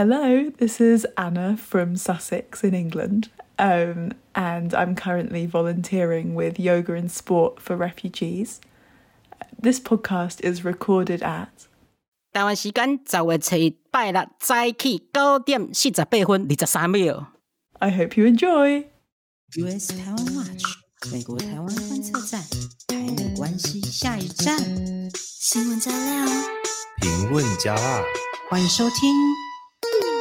[0.00, 6.94] Hello, this is Anna from Sussex in England, um, and I'm currently volunteering with Yoga
[6.94, 8.60] and Sport for Refugees.
[9.60, 11.50] This podcast is recorded at
[12.32, 17.26] 台湾时间十月七拜六早起九点四十八分二十三秒。
[17.80, 18.86] I hope you enjoy.
[19.56, 20.64] US 台湾 Watch
[21.12, 22.40] 美国台湾观测站，
[22.86, 24.56] 台美关系下一站，
[25.14, 26.26] 新闻加料，
[27.02, 28.02] 评论加辣，
[28.48, 29.12] 欢迎收听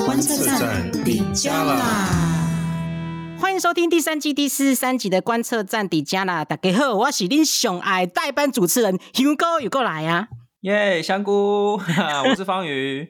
[0.10, 1.77] 观测站底加啦。
[3.40, 6.44] 欢迎收听第三季第四十三集的观测站底加啦。
[6.44, 10.27] 大家好，我是恁熊爱代班主持人香哥，又过来啊！
[10.62, 11.80] 耶，香菇，
[12.27, 13.08] 我是方宇，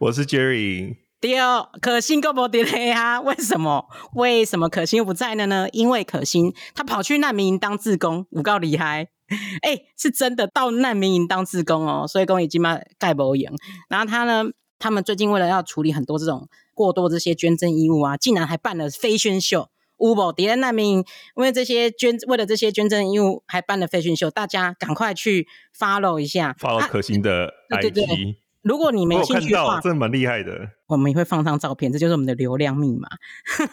[0.00, 0.96] 我是 Jerry。
[1.18, 1.38] 对，
[1.80, 3.22] 可心够不得啊？
[3.22, 3.86] 为什么？
[4.12, 5.66] 为什么可心又不在了呢？
[5.72, 9.08] 因为可心他跑去难民营当志工，有够厉害！
[9.64, 13.50] 哎，是真的到难民营当志工哦，所以公已经嘛盖不赢。
[13.88, 14.44] 然后他呢，
[14.78, 19.70] 他们最近为了要处理很多这种过多这些捐赠衣物啊，竟然还办了飞宣秀。
[19.98, 27.80] 乌博迪恩难民因为这些捐为了这些捐赠义务，还办了飞宣秀，大家赶快去 follow 一下，follow 可心的 IG。
[27.80, 30.52] 对对对如果你没兴趣的话，真的蛮厉害的。
[30.86, 33.08] 我们也会放上照片，这就是我们的流量密码。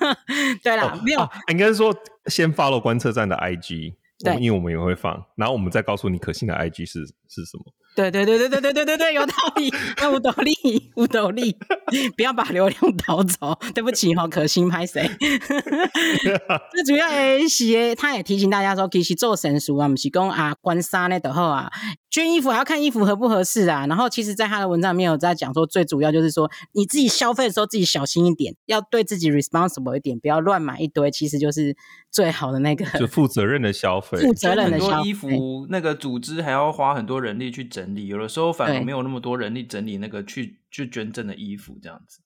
[0.64, 1.94] 对啦，哦、没有，啊、应该是说
[2.28, 7.66] 先 follow 观测站的 IG，对，因为我们也会放，然后我们再告诉你可信的 IG 是是什么。
[7.96, 11.56] 对对对对对对对对对，有道理， 那无道理，无道理，
[12.18, 13.58] 不要把流量盗走。
[13.74, 15.10] 对不起哈，可心拍谁？
[16.74, 21.72] 最主要的是，他也提醒大家说，其实做神书啊，不是讲啊，关杀那的后啊，
[22.12, 23.88] 捐衣服还要看衣服合不合适啊。
[23.88, 31.74] 然后，其实，在他的文章里面有在讲说，最主要就是说，你自己消费的时候自己小心一点，要对自己 responsible 一点，不要乱买一堆，其实就是
[32.12, 34.92] 最好的那个，就负责任的消费，负责任的消费。
[34.92, 42.20] 很多衣服那个组织还要花很多人力去整理，有的时候反而没有那么多人力整理那个去去捐赠的衣服，这样子。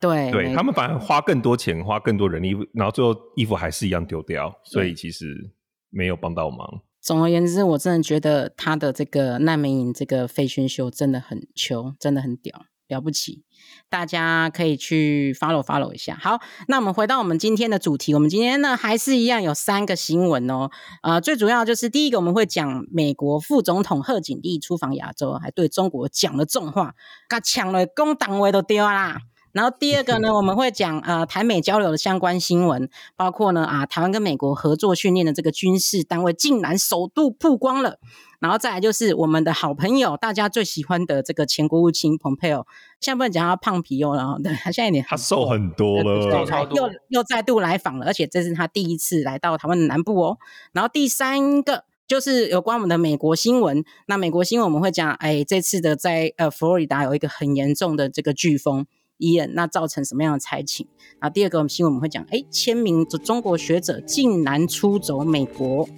[0.00, 5.50] 对，对他们反而花更多钱，花更多人力，然后最后衣服还是一样丢掉，所以其实
[5.90, 6.82] 没有帮到忙。
[7.00, 13.44] 总而言之，我真的觉得他的这个难民营这个废宣秀真的很穷，真的很屌，了不起。
[13.90, 16.18] 大家可以去 follow follow 一下。
[16.20, 20.70] 好，那我们回到我们今天的主题，我们今天呢还是一样有三个新闻哦。
[21.02, 26.94] 呃，最主要就是第一个我们会讲美国副总统贺锦丽出访亚洲，还对中国讲了重话，
[27.28, 29.18] 他抢了公党位都丢啦。
[29.52, 37.98] 然后第二个呢，我们会讲呃台美交流的相关新闻，包括呢啊台湾跟美国合作训练的这个军事单位竟然首度曝光了。
[38.40, 42.66] 然后再来就是我们的好朋友，大家最喜欢的这个前国务卿蓬佩奥，
[43.00, 50.38] 现在不能讲他胖皮哦，然后 对他现在有点他瘦很多了，又又再度来访了，而且这是他第一次来到台湾的南部哦。
[50.72, 58.86] 然后第三个就是有关我们的美国新闻，那美国新闻我们会讲，哎，这次的在呃佛罗里达有一个很严重的这个飓风。
[59.18, 60.86] 伊恩，那造成什么样的灾情？
[61.20, 65.88] 然后第二个新闻我们会讲，哎，千名中国学者竟然出走美国。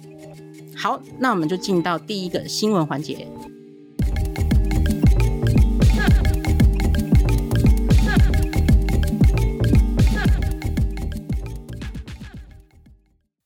[0.75, 3.27] 好，那我们就进到第一个新闻环节。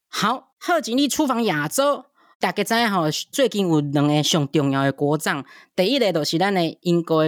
[0.07, 2.05] 好，贺锦丽出访亚洲，
[2.39, 5.43] 大家知哈，最近有两个上重要的国葬，
[5.75, 7.25] 第一个就是咱的英国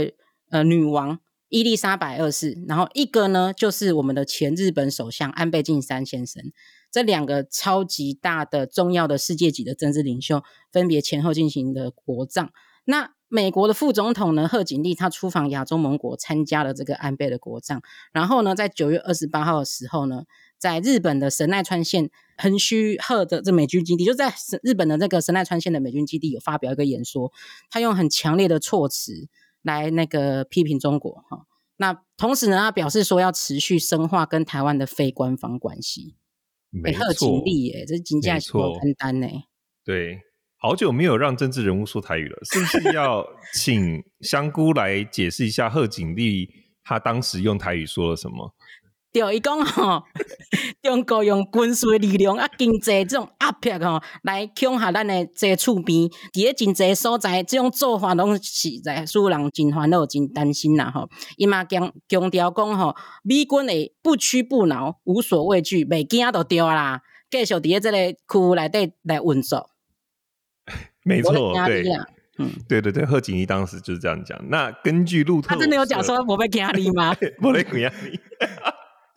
[0.50, 1.20] 呃女王。
[1.50, 6.52] 伊丽莎白二世，然后一个呢，就是我们的前日本首相安倍晋三先生，
[6.92, 12.52] 这两个超级大的重要的世界级的政治领袖，分别前后进行的国葬。
[12.84, 17.82] 那美国的副总统呢，贺锦丽他出访亚洲盟国，参加了这个安倍的国葬。
[18.12, 20.24] 然后呢，在九月二十八号的时候呢，
[20.58, 27.32] 在日本的神奈川县横须贺的这美军基地，就在日本的这个神奈川县的美军基地有发表一个演说，
[27.70, 29.30] 他用很强烈的措辞。
[29.68, 31.46] 来那个批评中国哈，
[31.78, 36.16] 那同时呢，他表示说要持续深化跟台湾的非官方关系。
[36.72, 39.28] 没错，尽力耶，这金价是不简单呢。
[39.86, 40.20] 对，
[40.58, 46.50] 好久没有让政治人物说台语了，是不是要请香菇来解释一下贺锦丽
[46.84, 48.54] 他当时用台语说了什么？
[49.14, 50.04] 对，伊讲吼，
[50.84, 56.02] 中国用军事力量啊、经济这种压迫吼，来恐吓咱的这厝边，
[56.34, 61.10] 伫咧真济所在，这种做法拢是在使人真烦恼、真担心啦吼。
[61.38, 67.02] 伊嘛强强调讲吼，美军会不屈不挠、无所畏惧，袂惊都对啦，
[67.32, 69.70] 继续伫咧这个区内底来运作。
[71.04, 71.84] 没错，对，
[72.38, 74.38] 嗯，对对对，贺锦丽当时就是这样讲。
[74.50, 77.16] 那根据路透，他真的有讲说我被惊你吗？
[77.42, 78.20] 我被惊你。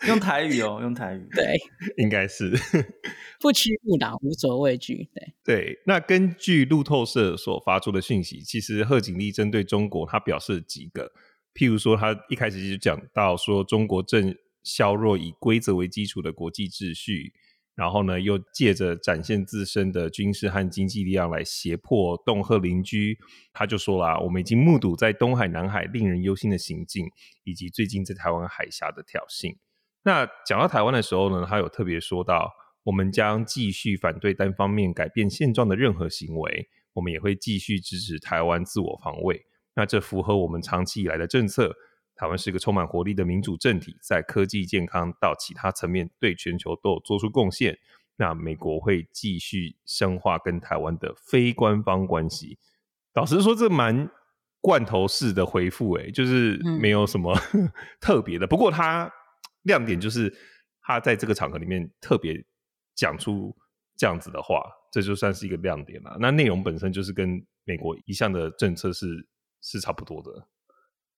[0.07, 1.57] 用台语哦，用台语，对，
[1.99, 2.51] 应该是
[3.39, 5.79] 不屈不挠，无所畏惧，对对。
[5.87, 11.13] 那根据路透社所发出的讯息，其实贺锦丽针对中国，他表示几个
[11.55, 17.35] 譬如说，他一开始就讲到说，中国正削弱以规则为基础的国际秩序，
[17.75, 23.19] 然后呢，又借着展现自身的军事和经济力量来胁迫、恫吓邻居。
[23.53, 27.07] 他就说啦，我们已经目睹在东海、南海令人忧心的行径，
[27.45, 29.57] 以及最近在台湾海峡的挑衅。
[30.03, 32.53] 那讲到台湾的时候呢，他有特别说到，
[32.85, 39.45] 我们将继续反对单方面改变现状的任何行为，我们也会继续支持台湾自我防卫。
[39.75, 41.75] 那这符合我们长期以来的政策。
[42.17, 47.79] 台湾是一个充满活力的民主政体，在科技、健康到其他层面，对全球都有做出贡献。
[48.17, 52.59] 那美国会继续深化跟台湾的非官方关系。
[53.15, 54.11] 老实说，这蛮
[54.61, 58.47] 罐头式的回复，诶，就是没有什么、嗯、特别的。
[58.47, 59.11] 不过，他
[59.63, 60.33] 亮点就是
[60.83, 62.35] 他在这个场合里面特别
[62.95, 63.57] 讲出
[63.97, 64.63] 这样子的话，
[64.93, 66.17] 这就算是一个亮点了。
[66.21, 67.29] 那内容本身就是跟
[67.65, 69.27] 美国一向的政策是。
[69.63, 70.49] 是差不多的，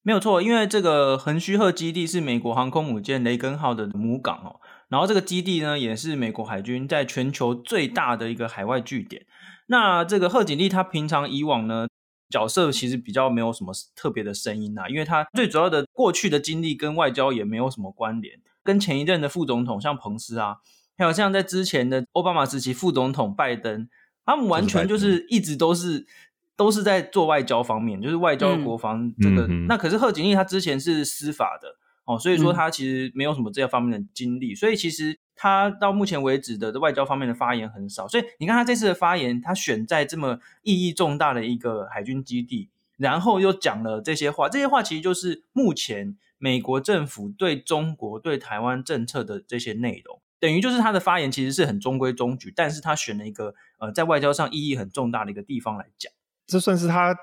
[0.02, 0.42] 没有错。
[0.42, 9.24] 因为这个横须贺基地是美国航空母舰雷根号的母港哦，然后这个基地呢，也是美国海军在全球最大的一个海外据点。
[9.68, 11.86] 那这个贺锦丽她平常以往呢，
[12.32, 20.56] 角色其实比较没有什么特别的声音呐，因为他最主要的过去的经历跟外交也没有什么关联，跟前一任的副总统像彭斯啊，
[20.96, 23.88] 还有像在之前的奥巴马时期副总统拜登，
[24.24, 26.06] 他们完全就是一直都是。
[26.54, 29.46] 都是在做外交方面，就是外交国防这个。
[29.48, 38.06] 嗯、那可是贺锦丽他之前是司法的哦，所以说他其实没有什么这方面的经历，嗯、所以其实他到目前为止的外交方面的发言很少。
[38.06, 56.12] 所以你看他这次的发言，他选在这么意义重大的一个海军基地，然后又讲了这些话，这些话其实就是目前美国政府对中国对台湾政策的这些内容，等于就是他的发言其实是很中规中矩，但是他选了一个呃在外交上意义很重大的一个地方来讲。
[56.46, 57.16] 这算是他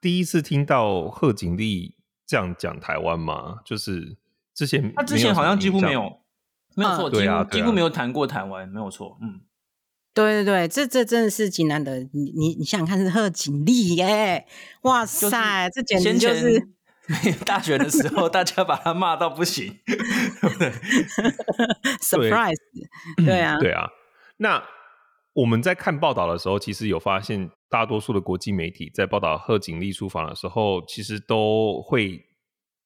[0.00, 3.56] 第一次听到贺锦丽这样讲台湾吗？
[3.64, 4.16] 就是
[4.54, 6.20] 之前他之前好像几乎没有，
[6.76, 9.40] 没有错，对啊，几乎没有谈过台湾，没有错，嗯，
[10.14, 11.98] 对对对，这这真的是极难的。
[12.12, 14.46] 你你你想想看，是贺锦丽耶，
[14.82, 16.68] 哇塞，这简直就是
[17.44, 20.70] 大学的时候大家把他骂到不行， 对不对
[22.00, 22.54] ？Surprise，
[23.24, 23.88] 对啊，对啊。
[24.36, 24.62] 那
[25.32, 27.50] 我们在看报道的时候，其实有发现。
[27.68, 32.24] 大多数的国际媒体在报道贺锦丽出访的时候，其实都会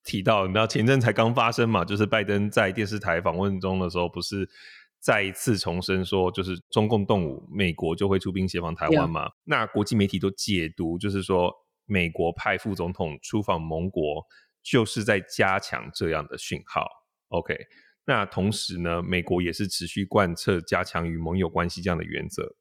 [0.03, 4.49] 提到，你知道前阵才刚发生嘛，就是拜登在电视台访问中的时候，不是
[4.99, 11.53] 再一次重申说，就是中共动武，美国就会出兵协防台湾嘛.那国际媒体都解读，就是说
[11.87, 14.25] 美国派副总统出访盟国，
[14.63, 16.87] 就是在加强这样的讯号。
[17.29, 17.57] OK，
[18.07, 22.55] 那同时呢，美国也是持续贯彻加强与盟友关系这样的原则，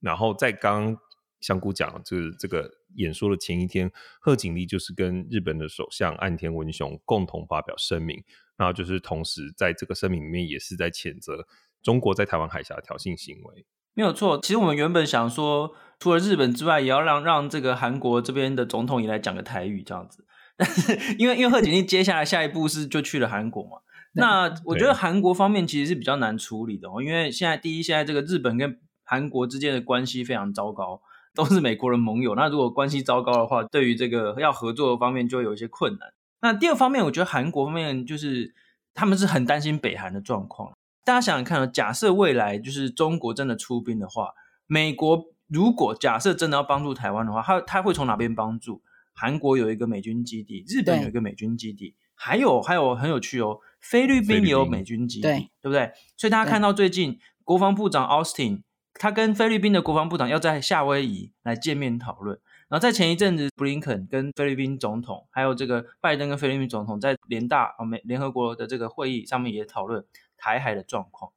[0.00, 0.96] 然后在刚。
[1.40, 3.90] 香菇讲，就是这个演说的前一天，
[4.20, 8.22] 贺锦丽就是跟日本的首相岸田文雄共同发表声明，
[8.56, 11.46] 然后就是同时在这个声明里面也是在谴责
[11.82, 13.66] 中国在台湾海峡的挑衅行为。
[13.94, 20.24] 没有错，其实我们原本想说，除了日本之外，也要让让这个韩国这边的总统也来讲个台语这样子。
[20.56, 23.78] 但是因为因为贺锦丽接下来下一步是就去了韩国嘛，
[24.12, 31.00] 那我觉得韩国方面其实是比较难处理的哦，因为现在第一，现在这个日本跟韩国之间的关系非常糟糕。
[31.42, 36.12] 都是美国的盟友，那如果关系糟糕的话，对于这个要合作的方面就会有一些困难。
[36.42, 38.54] 那第二方面，我觉得韩国方面就是
[38.92, 40.72] 他们是很担心北韩的状况。
[41.04, 44.34] 大家想想看，假设未来就是中国真的出兵的话，
[44.66, 48.82] 美国如果假设真的要帮助台湾的话，他他会从哪边帮助？
[49.14, 55.90] 韩国有一个美军基地，日本有一个美军基地，还有还有很有趣哦，菲律宾也有美军基地，对，对不对？
[56.16, 58.62] 所以大家看到最近国防部长 Austin。
[58.94, 70.04] 他跟菲律宾的国防部长要在夏威夷来见面讨论，然后在前一阵子，布林肯跟菲律宾总统，还有这个拜登跟菲律宾总统在联大啊美联合国的这个会议上面也讨论
[70.36, 71.32] 台海的状况。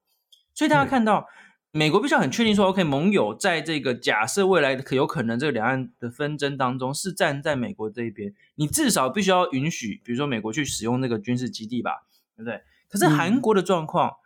[0.53, 1.27] 所以大家看到，
[1.71, 12.03] 美国必须要很确定说，OK，盟友在这个假设未来可有可能这个两岸的纷争当中是站在美国这一边，你至少必须要允许，比如说美国去使用那个军事基地吧，
[12.35, 12.61] 对不对？
[12.89, 14.17] 可是韩国的状况，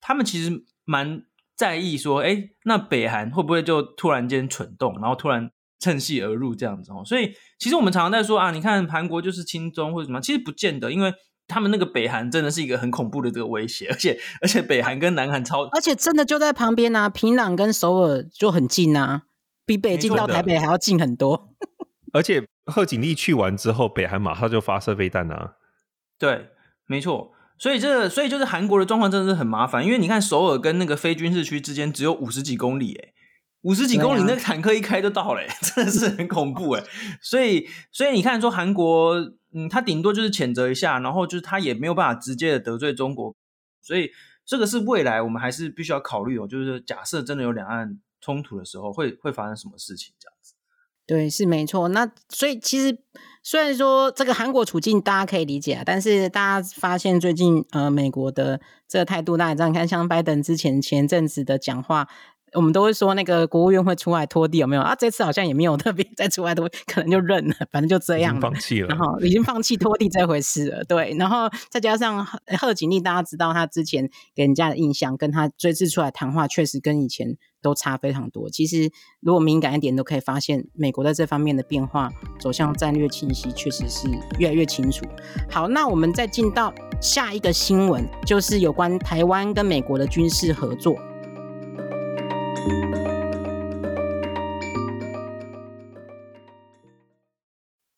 [0.00, 1.22] 他们其实蛮。
[1.58, 5.50] 在意说，哎，那北韩会不会就突然间蠢动，然后突然
[5.80, 7.02] 趁隙而入这样子哦？
[7.04, 11.12] 所以其实我们常常在说啊，你看韩国就是亲中或者什么，其实不见得，因为
[11.48, 19.22] 他们那个北韩真的是一个很恐怖的这个威胁， 而且而且北韩跟南韩超，而且真的就在旁边啊，平壤跟首尔就很近啊，
[19.66, 21.48] 比北京到台北还要近很多。
[22.14, 25.54] 而且贺锦丽去完之后，北韩马上就发射飞弹啊，
[26.18, 26.50] 对，
[26.86, 27.32] 没错。
[27.58, 33.12] 所以这，所以就是韩国的状况真的是很麻烦，因为你看首尔跟那个非军事区之间只有五十几公里，诶
[33.62, 36.84] 五十几公里，那个坦克一开就到了， 真的是很恐怖，诶
[37.20, 39.14] 所以，所以你看说韩国
[39.52, 43.34] 嗯，他顶多就是谴责一下，然后就是他也没有办法直接的得罪中国，
[43.82, 44.12] 所以
[44.46, 50.37] 这个是未来我们还是必须要考虑哦，就是假设真的有两岸冲突的时候，会会发生什么事情这样子。
[51.08, 51.88] 对，是没错。
[51.88, 52.98] 那所以其实
[53.42, 62.06] 虽然说这个韩国处境大家可以理解啊，但是大家发现最近呃美国的这个态度，大家这样看，像拜登之前前阵子的讲话。
[62.52, 64.94] 我们都会说那个国务院会出来拖地，有没有啊？
[64.94, 70.84] 这次好像也没有特别再出来拖，可能就认了，反正就这样了，放弃了，然后已经放弃拖地这回事了。
[70.84, 72.24] 对，然后再加上
[72.58, 78.48] 贺锦丽，大家知道他之前给人家的印象，跟他这次出来谈话，确实跟以前都差非常多。
[78.48, 78.90] 其实
[79.20, 85.04] 如果敏感一点，都可以发现美国在这方面的变化走向战略清晰，确实是越来越清楚。
[85.50, 90.96] 好，那我们再进到下一个新闻，就是有关台湾跟美国的军事合作。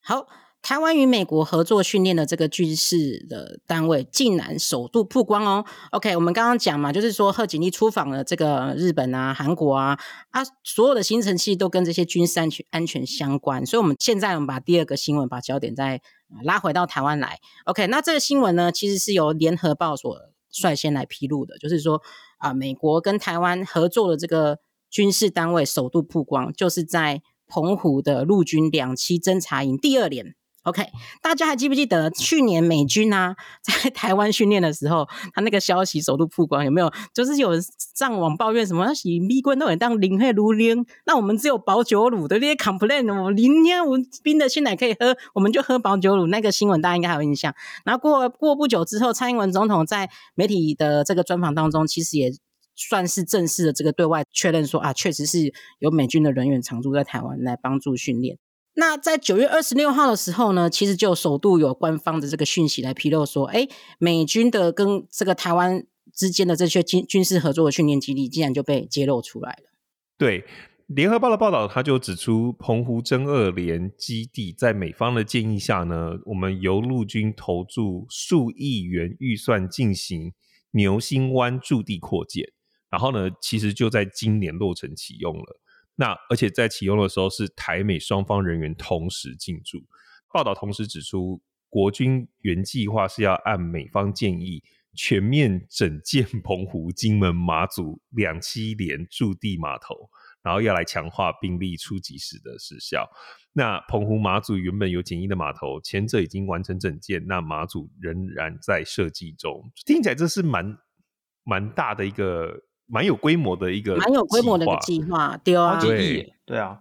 [0.03, 0.27] 好，
[0.61, 5.65] 台湾与美国合作训练的这个军事的单位，竟然首度曝光哦。
[5.93, 9.97] OK，我们刚刚讲嘛，就是说贺锦丽出访了这个日本啊、韩国啊，
[10.31, 13.65] 啊，所有的行程其实都跟这些军事安全安全相关。
[13.65, 16.03] 所以，我们现在我们把第二个新闻，把焦点再
[16.43, 17.39] 拉回到台湾来。
[17.67, 20.19] OK，那这个新闻呢，其实是由联合报所
[20.51, 22.03] 率先来披露的，就是说
[22.41, 24.59] 啊，美国跟台湾合作的这个
[24.91, 27.23] 军事单位首度曝光，就是在。
[27.53, 30.85] 澎湖的陆军两栖侦察营第二连，OK，
[31.23, 36.93] 大家还记不记得去年美军啊在台湾训练的时候，他那个消息首度曝光，有没有？
[37.15, 37.63] 就是有人
[37.95, 46.27] 上网抱怨什么，是美军都很当零黑如零，那我们只有保酒乳的那些 complain 哦，零天我冰的鲜奶可以喝，我们就喝保酒乳。
[46.27, 47.55] 那个新闻大家应该还有印象。
[47.85, 52.33] 然后过过不久之后，蔡英文总统在媒体的这个专访当中，其实也。
[52.77, 58.39] 算是正式的这个对外确认说啊，确实是有美军的人员常驻在台湾来帮助训练。
[58.81, 63.69] 那在九月二十六号的时候呢，其实就首度有官方的这个讯息来披露说，哎，
[63.99, 69.71] 美军的跟这个台湾之间的这些军军事合作的训练基地，竟然就被揭露出来了。
[70.17, 70.47] 对，
[70.87, 80.33] 联合报的报道，他就指出，澎湖侦二连基地在美方的建议下呢，我们由陆军投注数亿元预算进行
[80.71, 82.47] 牛心湾驻地扩建。
[82.91, 85.61] 然后呢，其实就在今年落成启用了。
[86.01, 89.85] 那而且在启用的时候，是台美双方人员同时进驻。
[90.33, 94.65] 报道同时指出，国军原计划是要按美方建议，
[94.95, 100.09] 全面整建澎湖、金门、马祖两栖连驻地码头，
[100.43, 103.07] 然后要来强化兵力出击时的时效。
[103.53, 109.71] 那澎湖、马祖原本有简易的码头，前者已经完成整建，那马祖仍然在设计中。
[109.85, 110.79] 听起来这是蛮
[111.45, 112.70] 蛮大的一个。
[112.91, 116.81] 蛮有规模的一个，蛮有规模的一个计划，对啊，对，对啊。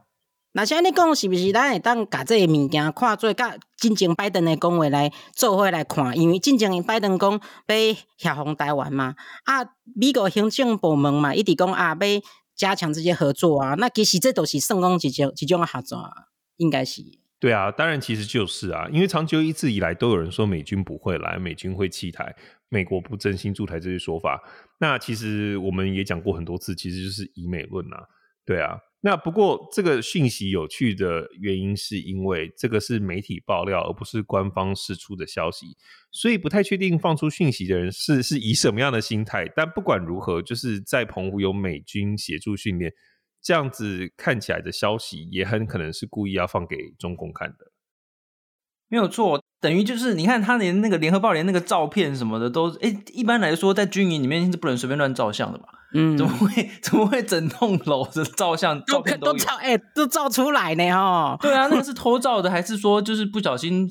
[0.54, 6.18] 那现在你讲是不是咱会当把这个物件看做甲进前拜登的讲话来做伙来看？
[6.18, 7.76] 因为进前拜登讲要
[8.18, 9.14] 协防台湾嘛，
[9.46, 9.64] 啊，
[9.96, 12.22] 美国行政部门嘛一直讲啊要
[12.56, 16.12] 加强这些合作啊，那其实这都是算讲一种一种合作啊，
[16.58, 17.04] 应该是。
[17.40, 22.36] 对啊，当然其实就是啊，因为长久一直以来都有人说美军不会来，美军会弃台。
[22.72, 24.40] 美国不真心驻台这些说法，
[24.80, 28.04] 那其实我们也讲过很多次，其实就是以美论啊，
[28.46, 28.78] 对啊。
[29.02, 35.76] 那不过这个讯息有趣的原因，是因为这个是媒体爆料，而不是官方释出的消息，
[36.12, 39.52] 所以不太确定放出讯息的人是是以什么样的心态。
[39.56, 42.94] 但不管如何，就是在澎湖有美军协助训练，
[43.42, 47.72] 这样子看起来的消息，也很可能是故意要放给中共看的。
[48.88, 55.70] 没有错，等于就是你看他连那个联合报连那个照片什么的都，哎，一般来说在军营里面是不能随便乱照相的吧？
[55.94, 59.56] 嗯，怎么会 怎么会整栋楼的照相照片都，都照？
[59.58, 61.38] 哎，都照出来呢哈？
[61.40, 63.88] 对啊，那个是偷照的，还是说就是不小心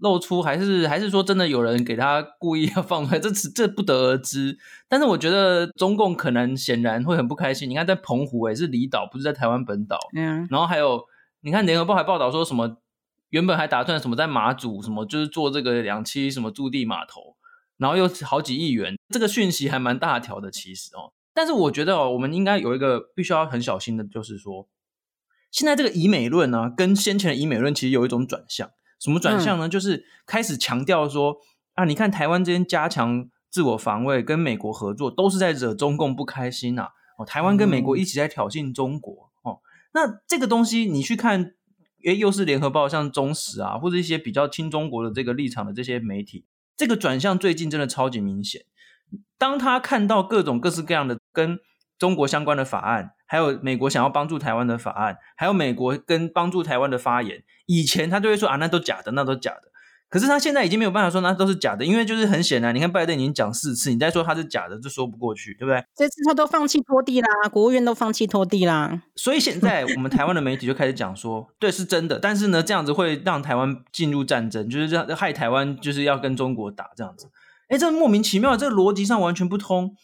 [0.00, 3.18] 露出，还是还是说真的有人给他 故意要放出来？
[3.18, 4.56] 这这不得而知。
[4.88, 7.68] 但是我觉得中共可能显然会很不开心。
[7.68, 9.98] 你看在澎湖也是离岛，不是在台湾本岛。
[10.14, 11.04] 嗯，然后还有
[11.40, 12.76] 你看联合报还报道说什么？
[13.30, 17.36] 原本还打算什么在马祖什么，就是做这个两栖什么驻地码头，
[17.76, 21.12] 然后又好几亿元，这个讯息还蛮大条的，其实哦。
[21.34, 24.66] 但是我觉得哦，我们应该有一个必须要很小心的，就是说，
[25.50, 28.70] 现在这个以美论呢，跟先前的以美论其实有一种转向。
[28.98, 29.68] 什么转向呢？
[29.68, 31.36] 嗯、就是开始强调说
[31.74, 36.88] 啊，你看台湾这边加强自我防卫，跟美国合作，都是在惹中共不开心呐、啊。
[37.18, 39.60] 哦，台湾跟美国一起在挑衅中国、嗯、哦。
[39.92, 41.54] 那这个东西你去看。
[42.04, 46.44] 诶，又是联合报，像中时啊，或者一些比较亲中国的这个立场的这些媒体，
[46.76, 48.62] 这个转向最近真的超级明显。
[49.36, 51.58] 当他看到各种各式各样的跟
[51.98, 59.62] 中国相关的法案，还有美国想要帮助台湾的法案，还有美国跟帮助台湾的发言，以前他就会说啊，那都假的，那都假的。
[60.10, 65.84] 可是他现在已经没有办法说那都是假的，因为就是很显然，你看拜登已经讲四次，你再说他是假的，这说不过去，对不对？
[65.94, 69.02] 这次他都放弃拖地啦，国务院都放弃拖地啦。
[69.16, 77.28] 所以现在我们台湾的媒体就开始讲说，对，是真的，但是呢，这样子会让台湾进入战争，就是让害台湾，就是要跟中国打这样子。
[77.68, 79.94] 哎，这莫名其妙，这个逻辑上完全不通。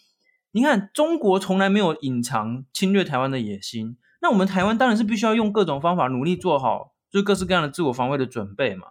[0.55, 8.87] 你看，中国从来没有隐藏侵略台湾的野心，那我们台湾当然是必须要用各种方法努力做好，就各式各样的自我防卫的准备嘛。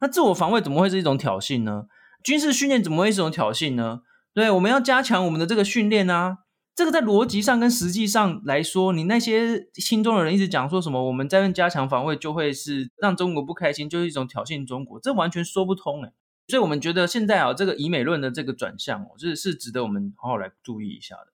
[0.00, 1.84] 那自我防卫怎么会是一种挑衅呢？
[2.24, 4.00] 军事训练怎么会是一种挑衅呢？
[4.34, 6.38] 对，我们要加强我们的这个训练啊。
[6.74, 16.12] 这个在逻辑上跟实际上来说，你那些心中的人一直讲说什么，我们在加强防卫就会是让中国不开心，就是一种挑衅中国，这完全说不通诶。
[16.46, 21.28] 所以我们觉得现在啊，这个以美论的这个转向哦，就是是值得我们好好来注意一下的。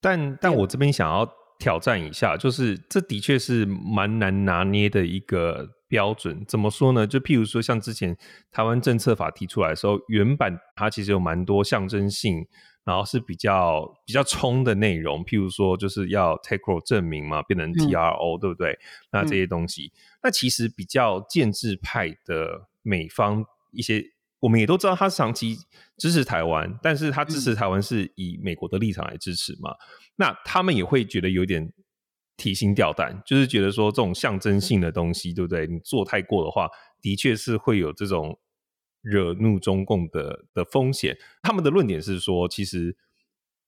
[0.00, 5.74] 但但我这边想要挑战一下，就是这的确是蛮难拿捏的一个。
[5.88, 7.06] 标准怎么说呢？
[7.06, 8.16] 就譬如说，像之前
[8.50, 12.44] 台湾政策法提出来的时候，原版它其实有蛮多象征性，
[12.82, 15.24] 然后是比较比较冲的内容。
[15.24, 18.76] 譬如说，就是要 TAKRO 证明嘛，变成 TRO，、嗯、对不对？
[19.12, 24.02] 那这些东西，嗯、那其实比较建制派的美方一些，
[24.46, 25.58] 我们也都知道，他长期
[25.98, 29.70] 支持台湾，但是他支持台湾是以美国的立场来支持嘛？
[29.72, 29.76] 嗯、
[30.16, 31.72] 那他们也会觉得有点。
[32.38, 35.66] 提心吊胆，就是觉得说这种象征性的东西，对不对？
[35.66, 36.68] 你做太过的话，
[37.00, 38.38] 的确是会有这种
[39.00, 41.16] 惹怒中共的的风险。
[41.40, 42.94] 他们的论点是说，其实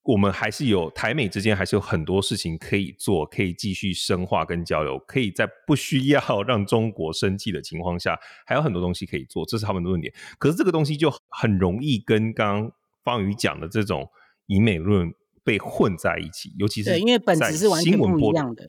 [0.08, 10.12] 我们还是有台美之间还是有很多事情可以做，可以继续深化跟交流，可以在不需要 让中国生气的情况下，还有很多东西可以做，这是他们的论点。
[10.38, 12.72] 可是这个东西就很容易跟刚刚
[13.04, 14.08] 方宇讲的这种
[14.46, 15.12] 以美论。
[15.44, 18.68] 被混在一起，尤其是对，因为本质是完全不一样的。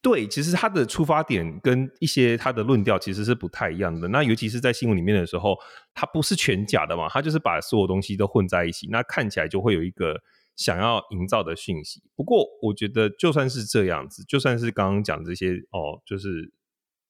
[0.00, 4.06] 对，其实他的出发点跟一些他的论调其实是不太一样的。
[4.06, 5.58] 那尤其是在新闻里面的时候，
[5.92, 10.14] 他不是全假的嘛，他就是把所有东西都混在一起，那看起来就会有一个
[10.56, 12.02] 想要营造的讯息。
[12.14, 16.52] 不过，我觉得就算是这样子，就算是刚刚讲这些哦，就是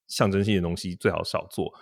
[0.08, 1.72] 象征性的东西最好少做，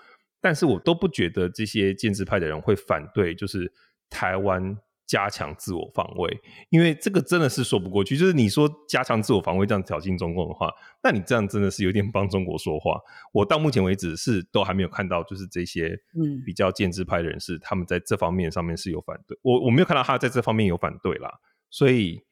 [0.41, 3.73] 但是我都不觉得这些建制派的人会反对，就是
[4.09, 4.79] 台湾。
[5.07, 8.17] 加强自我防卫，因为这个真的是说不过去。
[8.17, 12.97] 就是你说加强自我防卫这样挑衅中共的话，那你这样真的是有点帮中国说话。
[13.33, 19.37] 我到目前为止是都还没有看到，就是这些嗯比较建制派的人士，他们在这方面上面是有反对。
[19.43, 21.41] 我我没有看到他在这方面有反对啦。
[21.71, 22.23] 所以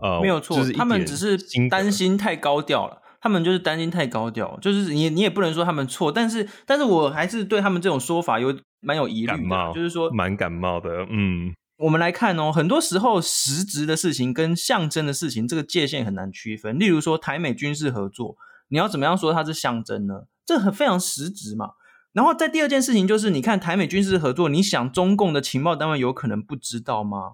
[0.00, 1.36] 呃，没有错，他们只是
[1.68, 3.02] 担心太高调了。
[3.20, 11.54] 他们就是担心太高调，就是你你也不能说他们错，但是但是我还是对他们这种说法有蛮有疑虑的，就是说蛮感冒的，嗯。
[11.78, 16.78] 我们来看哦，很多时候实质的事情跟象征的事情，这个界限很难区分。
[16.78, 18.36] 例如说台美军事合作，
[18.68, 20.24] 你要怎么样说它是象征呢？
[20.46, 21.70] 这很非常实质嘛。
[22.12, 27.32] 然后在第二件事情就是，你看台美军事合作，你想中共的情报单位有可能不知道吗？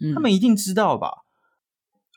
[0.00, 1.08] 嗯，他们一定知道吧。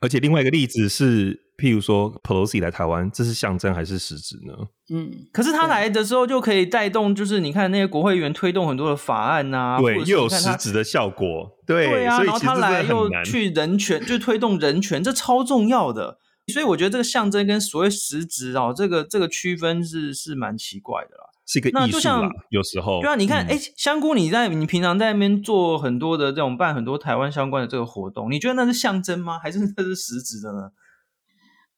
[0.02, 1.42] 而且另外一个例子是。
[1.58, 4.54] 譬如说，Pelosi 来台湾，这是象征还是实质呢？
[4.92, 12.16] 嗯，可是他来的时候就可以带动，就是你看那些国会议员推动很多的法案呐、啊，对，又有实质的效果，对，对啊。
[12.16, 16.18] 所以然后他来又去人权，就推动人权，这超重要的。
[16.52, 21.26] 所以我觉得这个象征跟所谓实质哦，这个这个区分是是蛮奇怪的啦。
[21.52, 23.02] 是一个艺术啦，有时候。
[23.02, 29.38] 对啊，你看，哎、嗯，香菇，你在你平常在那边做很多的这种办很多台湾相关的这个活动，你觉得那是象征吗？
[29.38, 30.70] 还是那是实质的呢？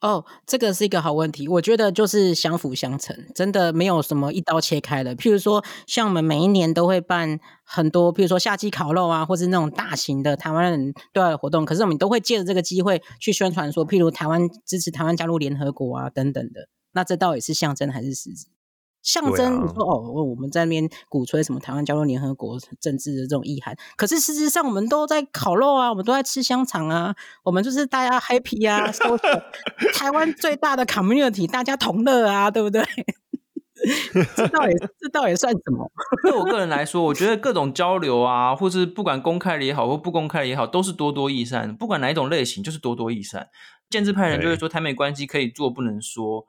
[0.02, 1.48] 哦，oh, 这个是一个好问题。
[1.48, 5.16] 我觉得就是相辅相成，真的没有什么一刀切开的。
[5.16, 11.64] 譬如说，像我们每一年都会办很多，譬如说夏季烤肉啊，或是那种大型的台湾人对外的活动。
[11.64, 16.68] 可是我们都会借着这个机会去宣传说，譬如台湾支持台湾加入联合国啊等等的。
[16.92, 18.48] 那这到底是象征还是实质？
[19.04, 27.14] 象征你说哦，我们在那边鼓吹什么台湾加入联合国政治的这种意涵，可是事实上我们都在烤肉啊，我们都在吃香肠啊，
[27.44, 29.16] 我们就是大家 happy 啊，说
[29.94, 32.82] 台湾最大的 community，大家同乐啊，对不对？
[34.36, 35.92] 这到底这到底算什么？
[36.24, 41.76] 对我个人来说，我觉得各种交流啊，或是不管公开的也好，或不公开的也好，都是多多益善。
[41.76, 43.50] 不管哪一种类型，就是多多益善。
[43.90, 46.46] 建制派人就会说台美关系可以做，不能说。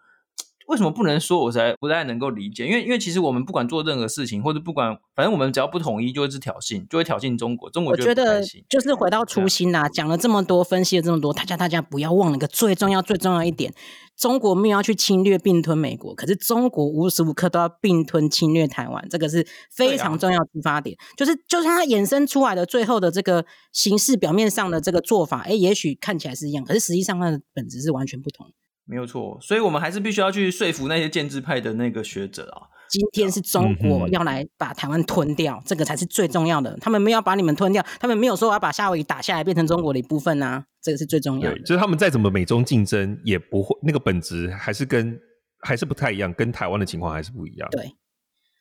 [0.67, 1.41] 为什么不能说？
[1.41, 2.67] 我才不太能够理解。
[2.67, 7.69] 因为，因为其实我们不管做任何事情，或者不管，反正我们只要不统一，就会是挑衅，就会挑衅中国。
[7.71, 13.75] 中国就觉得就是回到初心啦、啊，讲了这么多，分析了这么多，大家大家不要忘了一个最重要、最重要一点：
[14.17, 20.97] 中国没有要去侵略、并吞美国，可是中国无时无刻都要并吞、侵略台湾，这个是非常重要出发点。
[20.99, 28.47] 啊、就是，就是它衍生出来的最后的这个形式，表面上的这个做法，哎，也许看起来是一样，可是实际上它的本质是完全不同。
[28.87, 36.77] 没有错，所以我们还是必须要去说服那些建制派的那个学者啊，今天是中国要来把台湾吞掉，这个才是最重要的。
[36.81, 41.59] 他们没有把你们吞掉，他们没有说要把夏威夷打下来变成中国的一部分啊，这个是最重要的。
[41.61, 45.19] 就是他们再怎么美中竞争，也不会那个本质还是跟
[45.61, 47.67] 还是不太一样，跟台湾的情况还是不一样。
[47.71, 47.97] 对，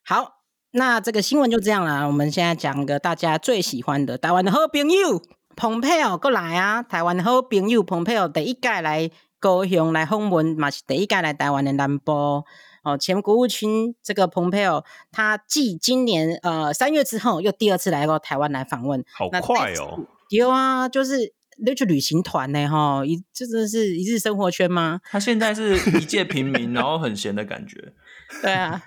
[0.05, 0.35] 好，
[0.71, 2.07] 那这个新闻就这样啦。
[2.07, 5.21] 我们现在讲一个大家最喜欢的台湾的好朋友
[5.55, 9.11] 蓬佩奥过来啊，台湾的好朋友蓬佩奥第一届来
[9.43, 12.45] 高雄来访问，嘛是第一届来台湾的南部。
[12.85, 19.99] 哦，前国务卿这个蓬佩奥，他继今年呃三月之后，又第二次来到台湾来访问，好快哦！
[20.29, 25.01] 有啊，就是那去旅行团呢，哈，一这真的是一日生活圈吗？
[25.11, 27.93] 他现在是一介平民，然后很闲的感觉。
[28.41, 28.81] 对啊，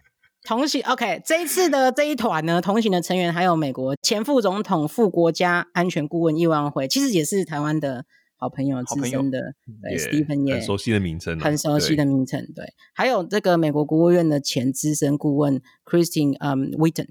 [0.44, 8.06] 同行 OK，这一次的这一团呢，同行的成员还有美国前副总统、副国家安全顾问叶万辉，其实也是台湾的。
[8.38, 12.66] 好朋友，资深的，对，Stephen 也很熟悉的名称，很熟悉的名称，对。
[12.94, 17.08] 还有这个美国国务院的前资深顾问 Christine 嗯 Whitten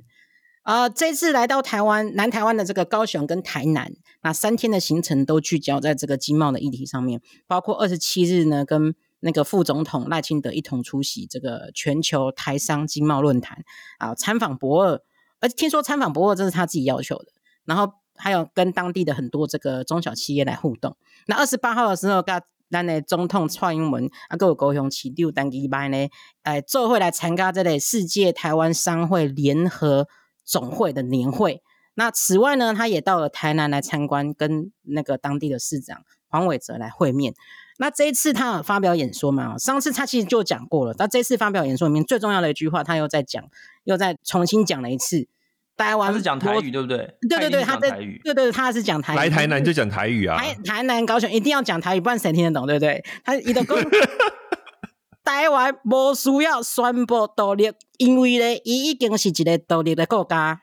[0.61, 13.63] 啊，这次来到台湾，南台湾的这个高雄跟台南，那三天的行程都聚焦在这个经贸的议题上面，包括二十七日呢，跟那个副总统赖清德一同出席这个全球台商经贸论坛
[13.97, 15.01] 啊，参访博尔，
[15.39, 17.25] 而且听说参访博尔这是他自己要求的，
[17.65, 17.93] 然后。
[18.15, 20.95] 还有跟当地的很多这个中小企业来互动。
[21.27, 26.07] 那二十八号的时候，跟咱的总统蔡英文啊，各有高雄市长陈其迈呢，
[26.43, 30.07] 哎，做会来参加这类世界台湾商会联合
[30.43, 31.61] 总会的年会。
[31.93, 37.33] 那此外呢，他也到了台南来参观，跟那个当地的市长黄伟哲来会面。
[37.77, 39.57] 那这一次他发表演说嘛？
[39.57, 43.43] 上次他其实就讲过了，那这次发表演说里面最重要的一句话，他又再讲，
[43.83, 45.27] 又再重新讲了一次。
[45.77, 46.97] 台湾是讲台语，对不对？
[47.29, 49.17] 对对对，他在对对对，他是讲台语。
[49.17, 50.37] 来台南就讲台语啊！
[50.37, 52.65] 台台南高雄一定要讲台语，不然谁听得懂？
[52.65, 53.03] 对不对？
[53.23, 53.77] 他一个公
[55.23, 60.61] 台湾不需要宣布独立，因为呢，伊已经是一个独立的国家。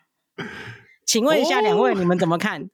[1.04, 2.62] 请问一下两位，你们怎么看？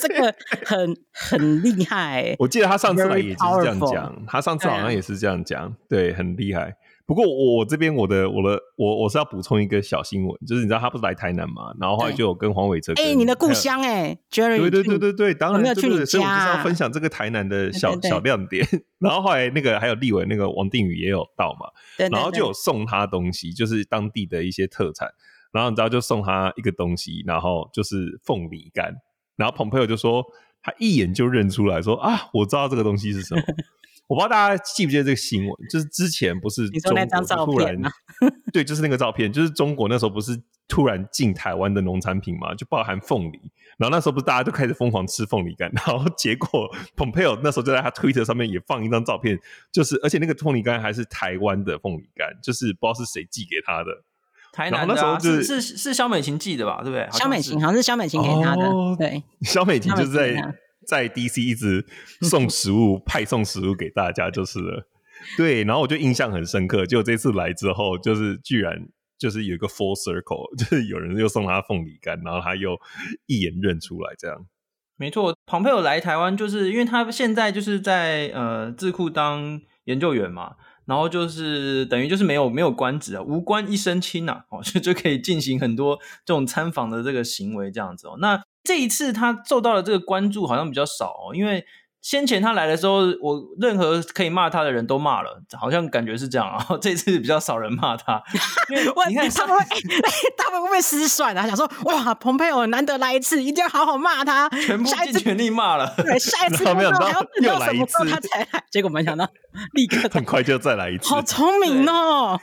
[0.00, 2.34] 这个很很厉害。
[2.38, 6.74] 我记得他上次来也是这样讲，他上次好像也是这样讲，对，很厉害。
[7.06, 18.66] 不过我这边我的我的我我是要补充一个小新闻，就是你知道他不是来台南嘛，然后后来就有跟黄伟哲，哎，你的故乡哎，Jerry，对对对对对，当然没有去你家，所以我就是要分享这个台南的小小亮点。
[18.98, 21.68] 然后后来那个还有立委那个王定宇也有到嘛，
[22.10, 25.08] 然后就有送他东西，就是当地的一些特产，
[25.52, 28.92] 然后你知道就送他一个东西，然后就是凤梨干，
[29.36, 30.24] 然后蓬佩奥就说
[30.60, 33.42] 他一眼就认出来说啊，我知道这个东西是什么。
[34.08, 37.76] 我不知道大家记不记得这个新闻，就是之前不是中国突然，
[38.52, 43.40] 对，就是那个照片，就是中国那时候不是突然进台湾的农产品嘛，就包含凤梨，
[43.78, 49.36] 然后那时候不是大家都开始疯狂吃凤梨干， 然后结果 Pompeo 那时候就在他推特上面也放一张照片，
[49.72, 54.04] 就是而且那个凤梨干还是台湾的凤梨干，就是不知道是谁寄给他的，
[54.52, 57.08] 台南的、啊、那时候、就是是是肖美琴寄的吧，对不对？
[57.10, 60.54] 肖美琴好像是肖美琴给他的，哦、对，肖美琴就是在。
[60.86, 61.84] 在 DC 一直
[62.22, 64.88] 送食物、派送食物给大家就是了，
[65.36, 65.64] 对。
[65.64, 72.78] 然后我就印象很深刻，结果这次来之后，就是居然就是有一个 full circle， 就是有人又送他凤梨干，然后他又
[73.26, 74.46] 一眼认出来，这样。
[74.98, 80.54] 没错，庞佩有来台湾，就是因为他现在就是在呃智库当研究员嘛，
[80.86, 88.42] 然后就是等于就是没有没有官职啊，无官一身轻啊，哦，就就可以进行很多这种参访的这个行为，这样子哦，那。
[88.64, 91.64] 这一次他受到的这个关注好像比较少哦，因为
[92.06, 96.64] 先前他来的时候，我任何可以骂他的人都骂了，好像感觉是这样啊。
[96.80, 98.22] 这次比较少人骂他，
[98.70, 99.64] 因为你看他们会，
[100.38, 101.44] 他们会不会失算啊？
[101.48, 105.92] 想说哇，蓬佩奥难得来一次，一定要好好骂他，全部尽全力骂了。
[105.96, 108.64] 对，下一次没有还要等到什么时候他才来？
[108.70, 109.28] 结果没想到
[109.72, 112.40] 立刻很快就再来一次，好聪明哦。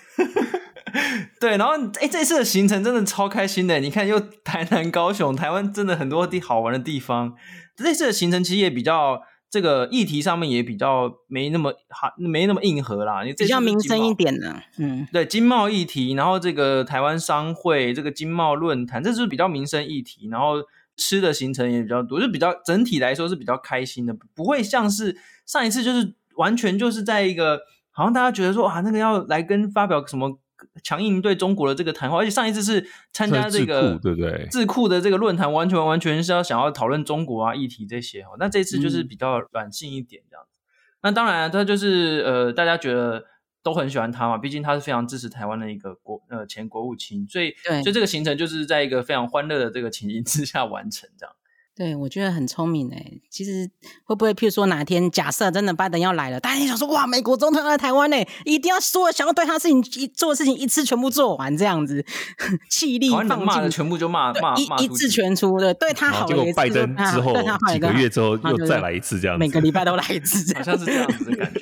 [1.39, 3.79] 对，然后哎，这次的行程真的超开心的。
[3.79, 7.35] 你看，又台南、高雄，台湾真的很多地好玩的地方。
[7.77, 9.19] 这次的行程其实也比较
[9.53, 13.23] 这个议题上面也比较没那么哈，没那么硬核啦。
[13.23, 20.27] 你比较民生一点的，嗯，对，经贸议题，然后这个台湾商会这个经贸论坛，这是比较民生议题。
[20.31, 20.55] 然后
[20.97, 27.59] 吃的行程也比较多，就比较整体来说是比较开心的，不会像是上一次就是完全就是在一个
[27.91, 30.39] 好像大家觉得说啊，那个要来跟发表什么。
[30.83, 34.47] 强硬对中国的这个谈话，而且上一次是参加这个对不对？
[34.51, 38.35] 智库的这个论坛，完全完全是要想要讨论中国啊议题这些哦。
[38.39, 40.59] 那这次就是比较软性一点这样子。
[40.59, 40.67] 嗯、
[41.03, 43.25] 那当然，他就是呃，大家觉得
[43.61, 51.35] 都很喜欢他嘛，毕竟他是非常支持台湾的一个国呃前国务卿，所以所以这个行程就是在一个非常欢乐的这个情形之下完成这样。
[51.75, 53.19] 对，我觉得很聪明诶。
[53.31, 53.67] 其实
[54.03, 62.05] 会不会，譬如说哪一天假设真的拜登要来了，大家也想说哇，美国总统要来台湾呢，一定要说想要对他事情一做的事情一次全部做完，这样子
[62.69, 66.27] 气力放尽，全部就骂骂一一字全出的，对他好。
[66.27, 67.33] 结果拜登之后
[67.71, 71.61] 几个月之后又再来一次，这样子，每个礼拜都来一次，好像是这样子的感觉。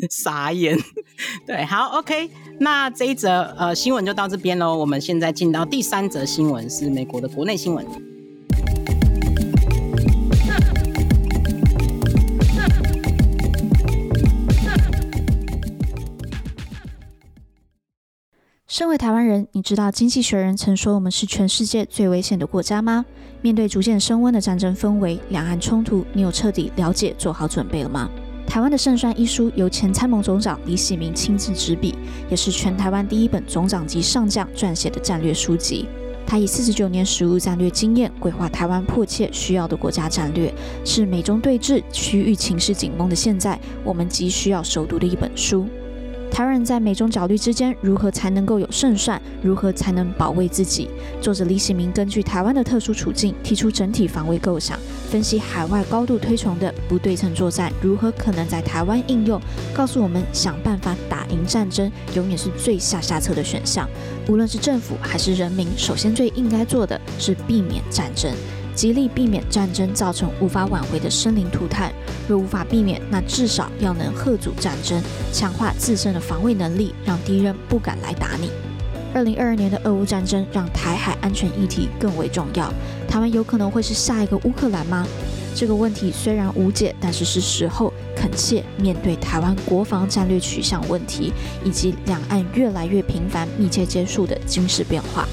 [0.10, 0.76] 傻眼。
[1.46, 4.74] 对，好，OK，那这一则呃新闻就到这边喽。
[4.74, 7.86] 我们现在进到第三则新闻，是美国的国内新闻。
[18.72, 23.04] 身为台湾人，你知道经济学人曾说我们是全世界最危险的国家吗？
[23.42, 28.08] 面对逐渐升温的战争氛围、两岸冲突，你有彻底了解、做好准备了吗？
[28.46, 31.94] 台湾的胜算一书由前参谋总长李喜明亲自执笔，
[32.30, 35.86] 也是全台湾第一本总长级上将撰写的战略书籍。
[36.26, 40.50] 他以四十九年实务战略经验，规划台湾迫切需要的国家战略，
[40.82, 45.66] 是美中对峙、区域情势紧绷的现在，我们急需要熟读的一本书。
[46.32, 49.20] 台湾人在美中角力之间，如何才能够有胜算？
[49.42, 50.88] 如何才能保卫自己？
[51.20, 54.78] 作者李喜明根据台湾的特殊处境，提出整体防卫构想，
[55.10, 59.38] 分析海外高度推崇的不对称作战如何可能在台湾应用，
[59.74, 63.86] 告诉我们想办法打赢战争，永远是最下下策的选项。
[64.26, 68.32] 无论是政府还是人民，首先最应该做的是避免战争。
[68.74, 71.92] 极力避免战争造成无法挽回的生灵涂炭。
[72.28, 78.50] 若无法避免，那至少要能吓阻战争，强化自身的防卫能力，让敌人不敢来打你。
[79.14, 82.72] 二零二二年的俄乌战争让台海安全议题更为重要。
[83.06, 85.06] 台湾有可能会是下一个乌克兰吗？
[85.54, 91.30] 这个问题虽然无解，但是是时候恳切面对台湾国防战略取向问题，
[91.62, 95.28] 以及两岸越来越频繁、密切接触的军事变化。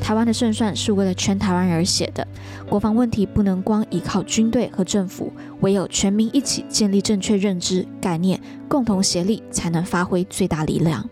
[0.00, 2.26] 台湾的胜算是为了全台湾而写的，
[2.68, 11.08] 国防问题不能光依靠军队和政府，唯有全民一起建立正确认知概念，共同协力，才能发挥最大力量。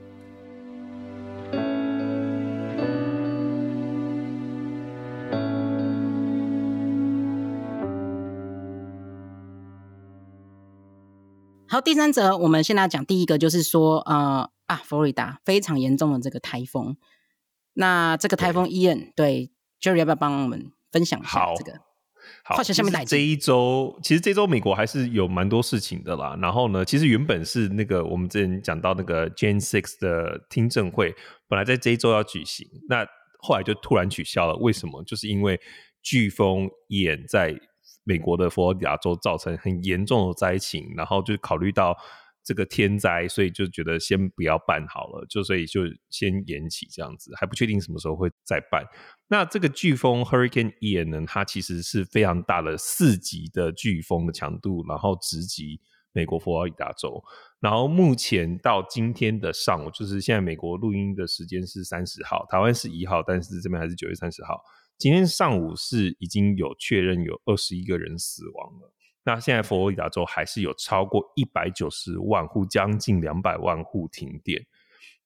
[11.66, 16.96] 好，第三则，我们现在讲第一个，就是说，呃啊，佛罗里达非常严重的这个台风。
[17.74, 21.78] 那这个台风伊恩，对 Jerry 要不要帮我们分享一下这个？
[22.42, 23.04] 好，好，下面来。
[23.04, 26.38] 这一周其实这周美国还是有蛮多事情的啦。
[26.40, 31.14] 然后呢，其实原本是那个我们之前讲到那个 Jan Six 的听证会，
[31.48, 33.06] 本来在这一周要举行，那
[33.40, 34.56] 后来就突然取消了。
[34.56, 35.02] 为什么？
[35.04, 35.60] 就是因为
[36.02, 37.54] 飓风伊恩在
[38.04, 41.96] 美国的佛罗里达州造成很严重的灾情，然后就考虑到。
[42.44, 45.80] 这个天灾，所以就觉得先不要办好了，就所以就
[46.10, 48.84] 先延期这样子，还不确定什么时候会再办。
[49.28, 55.80] 那这个飓风 Hurricane Ian 呢，它其实是非常大的四级的飓风的强度，然后直击
[56.12, 57.24] 美国佛罗里达州。
[57.60, 64.60] 然后目前到今天的上午，就是现在美国录音的时间是三十号，台湾是一号，但是这边还是九月三十号。
[64.96, 68.93] 今天上午是已经有确认有二十一个人死亡了。
[69.26, 74.62] 那现在佛罗里达州还是有超过一百九十万户，将近两百万户停电。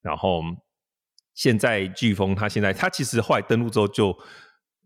[0.00, 0.40] 然后
[1.34, 4.16] 现在飓风，它现在它其实后来登陆之后就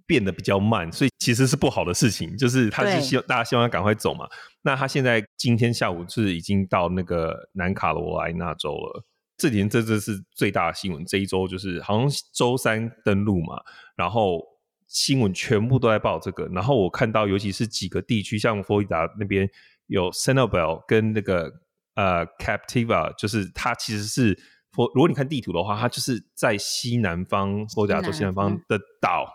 [0.07, 2.35] 变得比较慢，所以其实是不好的事情。
[2.39, 4.27] 就是它是希望大家希望它赶快走嘛。
[4.63, 9.05] 那它现在今天下午是已经到那个南卡罗来纳州了。
[9.37, 11.05] 这几天这这是最大的新闻。
[11.05, 13.61] 这一周就是好像周三登陆嘛，
[13.95, 14.52] 然后。
[14.93, 19.49] 新闻全部都在报这个，然后我看到，尤其是几个地区，像佛罗里达那边
[19.87, 21.51] 有 Sanibel 跟那个
[21.95, 24.39] 呃 Captiva，就是它其实是
[24.73, 24.87] 佛。
[24.95, 29.27] 如果你看地图的话，它就是在西南方佛罗里达州西南方的岛，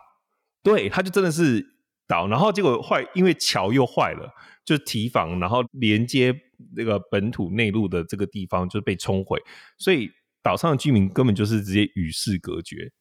[0.62, 1.66] 对，它就真的是
[2.08, 2.28] 岛。
[2.28, 4.32] 然后结果坏，因为桥又坏了，
[4.64, 6.32] 就是堤防，然后连接
[6.76, 9.42] 那个本土内陆的这个地方就被冲毁，
[9.80, 10.08] 所以
[10.44, 12.92] 岛上的居民根本就是直接与世隔绝。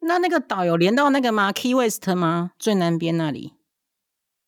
[0.00, 2.52] 那那个岛有连到那个吗？Key West 吗？
[2.58, 3.54] 最南边那里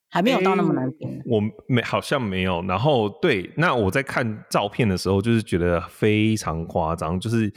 [0.08, 1.10] 还没有到那么南边。
[1.10, 2.62] 欸，我没好像没有。
[2.62, 7.52] 然后对，那我在看照片的时候，就是觉得非常夸张，就是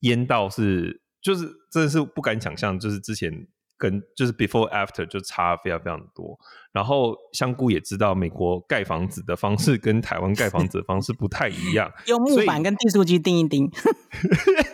[0.00, 3.46] 淹到是，就是真的是不敢想象，就是之前
[3.78, 6.38] 跟就是 Before After 就差非常非常多。
[6.72, 13.70] 然后香菇也知道，美国盖房子的方式跟台湾盖房子的方式不太一样， 用木板跟订书机钉一钉。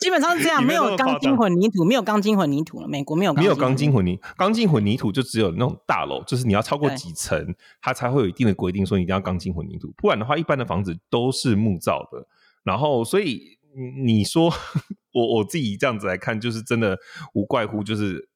[0.00, 2.86] 基本上是这样，没有钢筋混凝土，没有钢筋混凝土了。
[2.86, 9.92] 美国没有，没有钢筋混凝，钢筋混凝土就只有那种大楼，就是你要超过几层，它才会有一定的规定，说你一定要钢筋混凝土。
[9.96, 12.26] 不然的话，一般的房子都是木造的。
[12.62, 13.58] 然后，所以
[14.04, 14.52] 你说
[15.12, 16.96] 我我自己这样子来看，就是真的
[17.34, 18.28] 无怪乎就是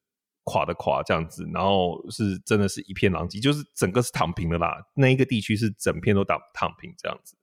[0.44, 4.82] 垮的垮这样子，然后是真的是一片狼藉，就是整个是躺平的啦。
[4.94, 7.36] 那一个地区是整片都躺躺平这样子，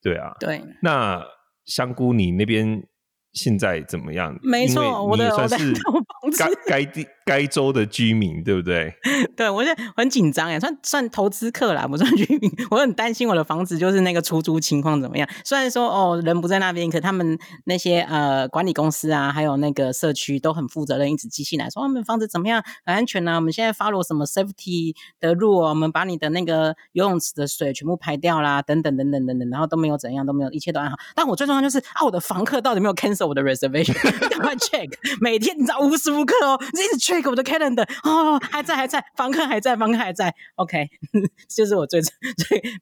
[0.00, 0.62] 对啊，对。
[0.82, 1.24] 那
[1.64, 2.88] 香菇，你那边？
[3.32, 4.38] 现在怎么样？
[4.42, 5.72] 没错，我的算是
[6.38, 8.94] 该该地该州的居民，对不对？
[9.36, 12.50] 对，我就很紧张哎，算算投资客啦，不算居民。
[12.70, 15.28] 我很担心我的房子就是那个出租情况怎么样。
[15.44, 23.36] 虽然说哦，人不在那边，可他们那些呃管理公司啊，还有那个社区都很负责任，一直寄信来说我们房子怎么样，很安全呢、啊。
[23.36, 30.96] 我们现在发了什么 safety 的 rule，我们把你的那个游泳池的水全部排掉啦，等等等等等等，然后都没有怎样，都没有，一切都安好。
[31.14, 33.22] 但我最重要就是啊，我的房客到底没有 cancel。
[33.22, 33.94] 我的 reservation，
[34.28, 40.88] 赶快 check，每天你知道无时无刻哦，你一直 check 我的 calendar，哦，还在还在，房客还在，房客还在，OK，
[41.48, 42.12] 就是我最最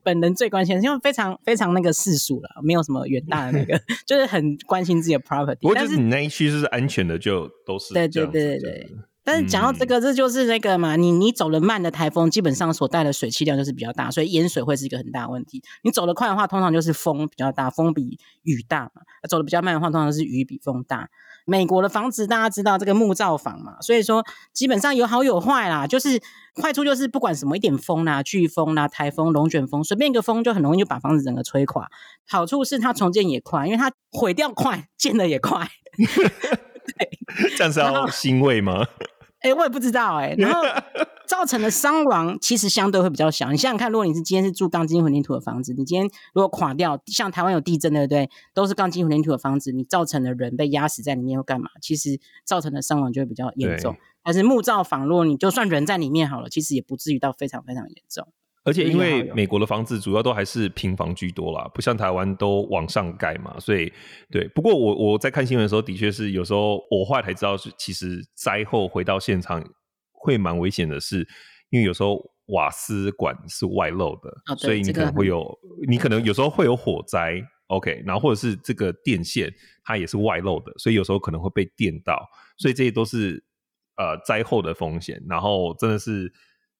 [0.02, 5.60] 本人最关心的，因为非常非常那个世俗了，没有什么远大的那个， 就是很关心自己的 property。
[5.60, 8.90] 不过就是你那一区是安全的，就都是对对对对对。
[9.22, 15.62] 但是讲到这个，嗯、这就是那个嘛，你你走得慢的台风，基本上所带的水汽量就是比较大，所以淹水会是一个很大的问题。
[15.82, 21.10] 你走得快的话，通常就是风比较大，风比雨大嘛；走得比较慢的话，通常是雨比风大。
[21.46, 25.86] 美国的房子大家知道这个木造房嘛，所以说基本上有好有坏啦。
[25.86, 26.20] 就是
[26.62, 31.88] 坏处就是不管什么一点风啦、飓风啦、台风、龙卷风，随便一个风就很容易就把房子整个吹垮。
[32.28, 35.68] 好处是它重建也快，因为它毁掉快，建的也快。
[36.98, 37.10] 对，
[37.56, 38.86] 这样是要欣慰吗？
[39.40, 40.34] 哎、欸，我也不知道哎、欸。
[40.36, 40.62] 然后
[41.26, 43.50] 造成的伤亡其实相对会比较小。
[43.50, 48.28] 你想想看，如果你是今天是住钢筋混凝土的房子，你今天如果垮掉，像台湾有地震，对不对？
[48.52, 51.70] 都是钢筋混凝土的房子，你造成的人被压死在里面，又干嘛？
[51.80, 53.96] 其实造成的伤亡就会比较严重。
[54.22, 58.26] 但是木造房，如果你就算人在里面好了，其实也不至于到非常非常严重。
[58.62, 63.90] 而且因为美国的房子主要都还是平房居多啦，不像台湾都往上盖嘛，所以
[64.30, 64.46] 对。
[64.48, 69.64] 不过我我在看新闻的时候，的确是有时候我后来才知道是，其实灾后回到现场
[70.12, 71.28] 会蛮危险的是，是
[71.70, 79.50] 因为有时候瓦斯管是外漏的，哦、所以你可能会有，你可能有时候会有火灾，OK，然后或者是这个电线
[79.84, 83.42] 它也是外漏的，所以有时候可能会被电到，所以这些都是
[83.96, 86.30] 呃灾后的风险，然后真的是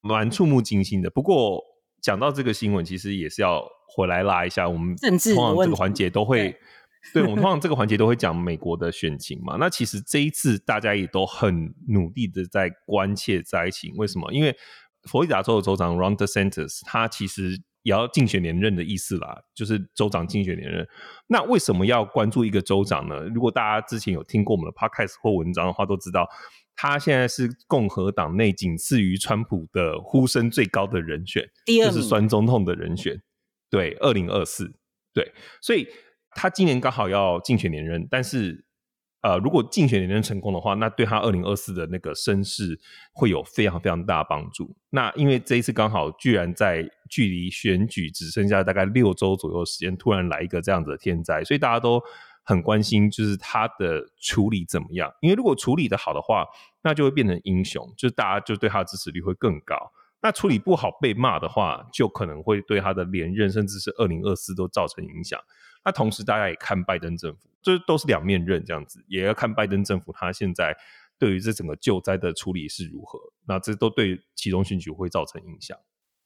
[0.03, 1.09] 蛮触目惊心的。
[1.09, 1.70] 不过。
[2.03, 4.69] 讲到这个新闻，其实也是要回来拉一下。
[4.69, 6.57] 我们通常这个环节都会，
[7.15, 9.57] 对，我们通常这个环节都会讲美国的选情嘛。
[9.59, 13.95] 那其实这一次大家也都很努力的在关切灾情。
[13.97, 14.33] 为什么？
[14.33, 14.57] 因为
[15.05, 20.87] 佛罗里达州的州长 Ron DeSantis 他其实也要竞选连任的意思啦，就是州长竞选连任。
[21.27, 23.21] 那为什么要关注一个州长呢？
[23.35, 26.29] 如果大家之前有听过我们的 podcast 或文章的话，都知道。
[26.83, 33.21] 他现在是共和党内仅次于川普的呼声最高的人选，就是酸总统的人选。
[33.69, 34.73] 对，二零二四，
[35.12, 35.87] 对，所以
[36.31, 38.64] 他今年刚好要竞选连任，但是
[39.21, 42.81] 呃，如果竞选连任成功的话，那对他二零二四的那个声势
[43.12, 44.75] 会有非常非常大的帮助。
[44.88, 52.03] 那因为这一次刚好居然在距离选举只剩下大概六周左右的时间，突然来一个这样子的天灾，所以大家都
[52.42, 55.12] 很关心，就是他的处理怎么样？
[55.20, 56.46] 因为如果处理得好的话，
[56.83, 59.92] 那就会变成英雄，就是大家就对他的支持率会更高。
[60.22, 65.40] 那处理不好被骂的话，就可能会对他的连任，甚至是二零二四都造成影响。
[65.83, 70.76] 那同时，大家也看拜登政府，这都是两面刃，这样子也要看拜登政府他现在
[71.18, 73.18] 对于这整个救灾的处理是如何。
[73.46, 75.79] 那这都对其中选举会造成影响。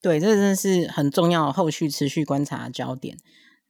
[0.02, 3.16] 对，这真的是很重要，后续持续观察焦点。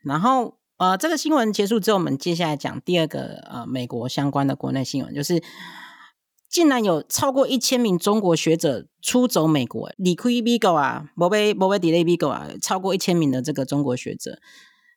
[0.03, 5.43] 然后，呃，这个新闻结束之后，我们接下来讲第二个呃美国相关的国内新闻，就是。
[6.51, 14.39] 竟然有超过一千名中国学者出走美国，离开美国啊，不被不被 delay 美国啊，超过一千名的这个中国学者。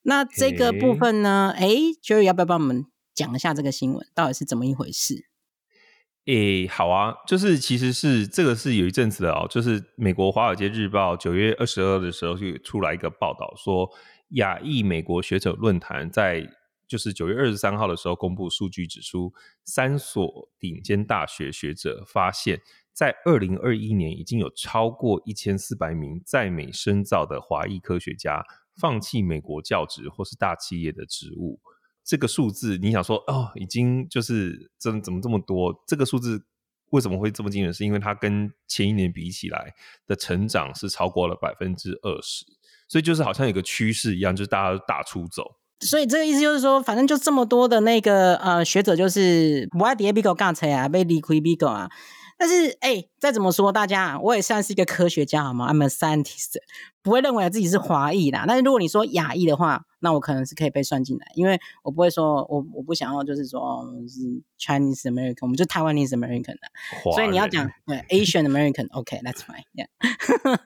[0.04, 1.52] 那这个部分呢？
[1.58, 2.86] 哎、欸，Jerry 要不要帮我们
[3.16, 5.16] 讲一下这个新闻到底是怎么一回事？
[6.28, 13.90] 诶、欸，好啊，就是其实是这个是有一阵子的哦，就是美国《华尔街日报》九月二十二的时候就出来一个报道，说
[14.30, 16.54] 亚裔美国学者论坛在。
[16.88, 19.34] 就是九月二十三号的时候公布数据指出，
[19.66, 22.62] 三所顶尖大学学者发现，
[22.94, 28.42] 在二零二一年已经有超过一千四百名在美深造的华裔科学家
[28.80, 31.60] 放弃美国教职或是大企业的职务。
[32.06, 35.84] 这个数字，你想说哦，已经就是怎怎么这么多？
[35.86, 36.46] 这个数字
[36.92, 37.74] 为什么会这么惊人？
[37.74, 39.76] 是因为它跟前一年比起来
[40.06, 42.46] 的成长是超过了百分之二十，
[42.88, 45.44] 所以就是好像有个趋势一样，就是大家都大出走。
[45.82, 51.90] 所以这个意思就是说，反正就这么多的那个呃学者，就是不爱叠 Bigo 干才啊，被离开 Bigo 啊。
[52.38, 56.58] 但是哎、欸，再怎么说，大家我也算是一个科学家好吗？I'm a scientist，
[57.02, 58.46] 不会认为自己是华裔啦。
[58.48, 64.22] 但是如果你说亚裔的话，那我可能是可以被算进来，因为我不会说我我不想要就是说是
[64.60, 70.60] Chinese American，我们就 Taiwanese American 的，所以你要讲 对 Asian American，OK，that's、 okay, fine，yeah.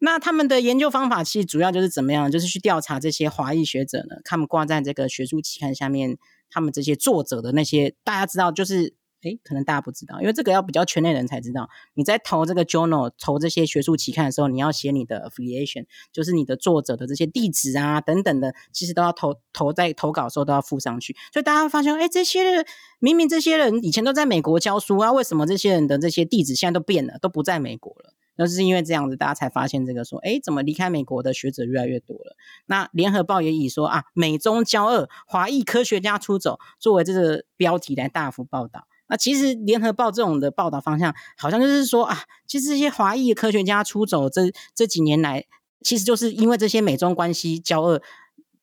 [0.00, 6.18] 那他们的研究方法其实主要就是怎么样，就是去调查这些华裔学者呢，他们挂在这个学术期刊下面，
[6.50, 8.99] 他们这些作者的那些大家知道就是。
[9.22, 11.68] 诶，可能大家不知道，因为这个要比较圈内人才知道。
[11.94, 21.14] 你在投这个 journal，投这些学术期刊的时候，你要写你的 affiliation，就是你的作者的这些地址啊等等的，其实都要投投在投稿的时候都要附上去。
[21.32, 22.64] 所以大家会发现，诶，这些人
[22.98, 28.14] 明明这些人以前都在美国教书啊，为什么这些人的这些地址现在都变了，都不在美国了？
[28.36, 32.36] 那是因为这样子，大家才发现这个说，诶，怎么离开美国的学者越来越多了？
[32.64, 38.86] 那联合报也以说啊，美中交恶，华裔科学家出走作为这个标题来大幅报道。
[39.10, 45.44] 那其实联合报这种的报道方向，好像就是说啊，其实这些华裔科学家出走这这几年来，
[45.82, 48.00] 其实就是因为这些美中关系交恶，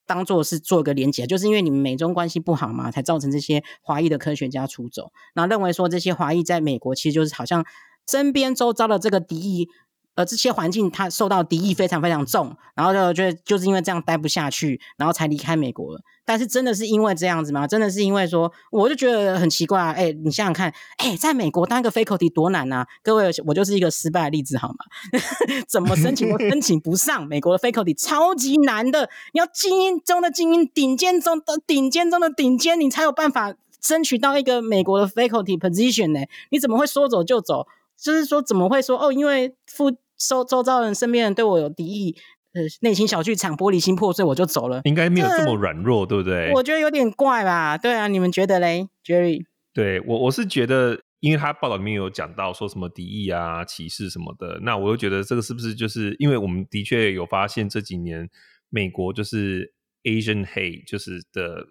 [0.05, 5.11] 当做是做一个连结，就是因为你们美中关系不好嘛，才造成这些华裔的科学家出走。
[5.35, 7.65] 那认为说这些华裔在美国，其实就是好像
[8.09, 9.69] 身边周遭的这个敌意。
[10.17, 16.01] 而这些环境，他受到敌意非常非常重，然后就觉得就是因为这样待不下去，然后才离开美国了。
[16.25, 17.67] 但是真的是因为这样子吗？
[17.67, 19.91] 真的是因为说，我就觉得很奇怪啊！
[19.91, 22.85] 哎，你想想看，哎，在美国当个 faculty 多难啊！
[23.03, 24.75] 各位，我就是一个失败的例子好吗？
[25.69, 29.09] 怎么申请都申请不上美国的 faculty，超级难的。
[29.33, 36.19] 你要精英中的精英，顶尖中的顶尖中的顶尖，你才有办法争取到一个美国的 faculty position 呢？
[36.49, 37.67] 你怎么会说走就走？
[37.97, 39.13] 就是说，怎么会说哦？
[39.13, 42.15] 因为附周周遭人、身边人对我有敌意，
[42.53, 44.81] 呃，内心小剧场、玻璃心破碎，我就走了。
[44.85, 46.51] 应该没有这么软弱，对不对？
[46.53, 47.77] 我觉得有点怪吧。
[47.77, 49.45] 对啊，你们觉得嘞，Jerry？
[49.73, 58.27] 对我，我是觉得，因为他报道里面有讲到说什么敌意啊、歧视什么的，那我又觉得这个是不是就是因为我们的确有发现这几年
[58.69, 61.67] 美国就是 Asian hate 就是的，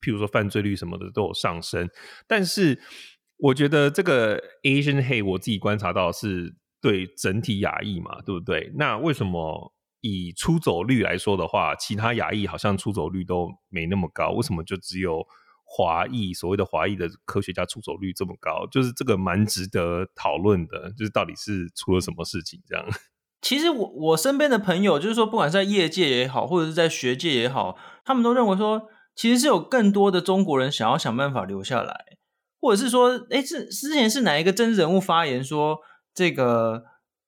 [0.00, 1.88] 譬如说犯罪率什么的都有上升，
[2.28, 2.80] 但是
[3.38, 6.54] 我觉得这个 Asian hate 我自己观察到是。
[6.82, 8.72] 对整体亚裔嘛，对不对？
[8.74, 14.30] 那为什么以出走率来说的话，其他亚裔好像出走率都没那么高？
[14.32, 15.24] 为什么就只有
[15.64, 18.66] 华裔所谓的华裔的科学家出走率这么高？
[18.66, 22.84] 就是这个蛮值得讨论的，就是到底是出了什么事情这样？
[23.40, 31.94] 其实我我身边的朋友，就是说不管是在业界也好，或者是在学界也好，他们都认为说，其实是有更多的中国人想要想办法留下来，
[32.60, 35.78] 或者是说，哎，是之前是哪一个政治人物发言说？
[36.14, 36.84] 这个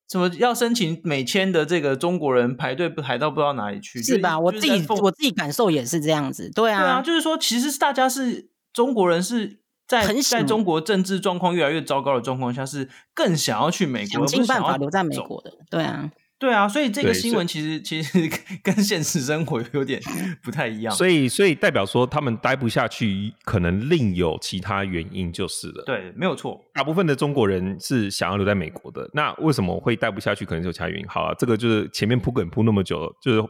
[0.09, 4.39] 什么要申请美签的这个中国人排队排到不知道哪里去，是吧？
[4.39, 16.11] 我自己我自己感受也是这样子，对啊，对啊，就是说，其实大家是中国人是在在中国政治状况越来越糟糕的状况下，是更想要去美国，想尽办法留在美国的，对啊。
[16.37, 18.31] 对啊，所以这个新闻其实其实
[18.63, 20.01] 跟现实生活有点
[20.43, 20.95] 不太一样。
[20.95, 25.85] 所以所以代表说他们待不下去，可能另有其他原因就是了。
[25.87, 26.61] 对，没有错。
[26.75, 30.45] 大部分的中国人是想要留在美国的，那为什么会待不下去？
[30.45, 31.07] 可能是有其他原因。
[31.07, 33.43] 好啊，这个就是前面铺梗铺那么久，就是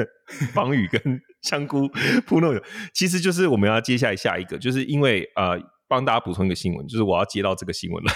[0.54, 1.88] 方宇跟香菇
[2.24, 2.64] 铺那么久，
[2.94, 8.12] 其实就是我们要接下来下一个，就是因为呃，帮大家补充一个新闻，就是我要接到这个新闻来。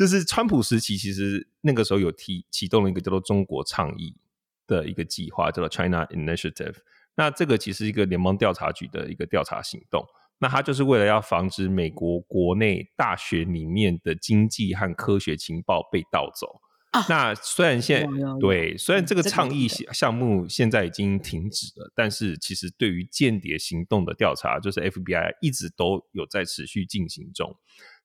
[0.00, 4.16] 就是川普时期，其实那个时候有提启动了一个叫做“中国倡议”
[4.66, 6.76] 的一个计划，叫做 China Initiative。
[7.16, 10.02] 那这个其实是一个联邦调查局的一个调查行动。
[10.38, 16.62] 那它就是为了要防止美国国内大学里面的经济和科学情报被盗走。
[16.92, 18.08] 啊、那虽然现在
[18.40, 27.54] 对，虽然这个倡议项目现在已经停止了，但是其实对于间谍行动的调查，就是 FBI 一直都有在持续进行中。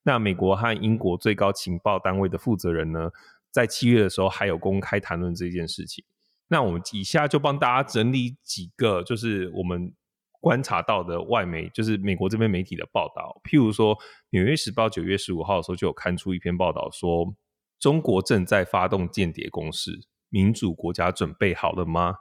[0.08, 3.10] 那美国和英国最高情报单位的负责人呢，
[3.52, 6.06] 在七月的时候还有公开谈论这件事情。
[6.48, 9.92] 那我们以下就帮大家整理几个，就是我们
[10.40, 13.42] 观察到的外媒，就是美国这边媒体的报道。
[13.44, 13.96] 譬如说，
[14.30, 17.36] 《纽约时报》九月十五号的时候就有刊出一篇报道，说
[17.80, 19.92] 中国正在发动间谍攻势，
[20.30, 22.14] 民主国家准备好了吗？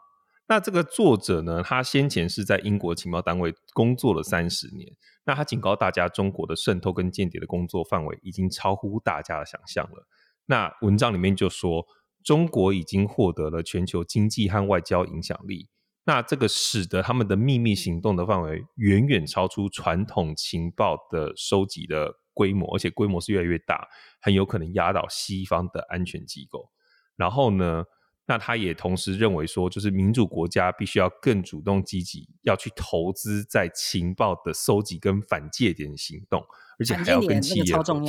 [0.46, 4.92] 那这个作者呢，他先前是在英国情报单位工作了三十年。
[5.24, 10.06] 那他警告大家，中国的渗透跟间谍的工作范围已经超乎大家的想象了。
[10.46, 11.86] 那文章里面就说，
[12.22, 15.70] 中国已经获得了全球经济和外交影响力。
[16.04, 23.88] 那这个使得他们的秘密行动的范围远远超出传统情报的收集的规模，而且规模是越来越大，
[24.20, 26.70] 很有可能压倒西方的安全机构。
[27.16, 27.84] 然后呢，
[28.26, 36.42] 那他也同时认为说，就是民主国家必须要更主动积极，要去投资在情报的搜集跟反间谍行动，
[36.78, 38.00] 而且还要跟企业合作。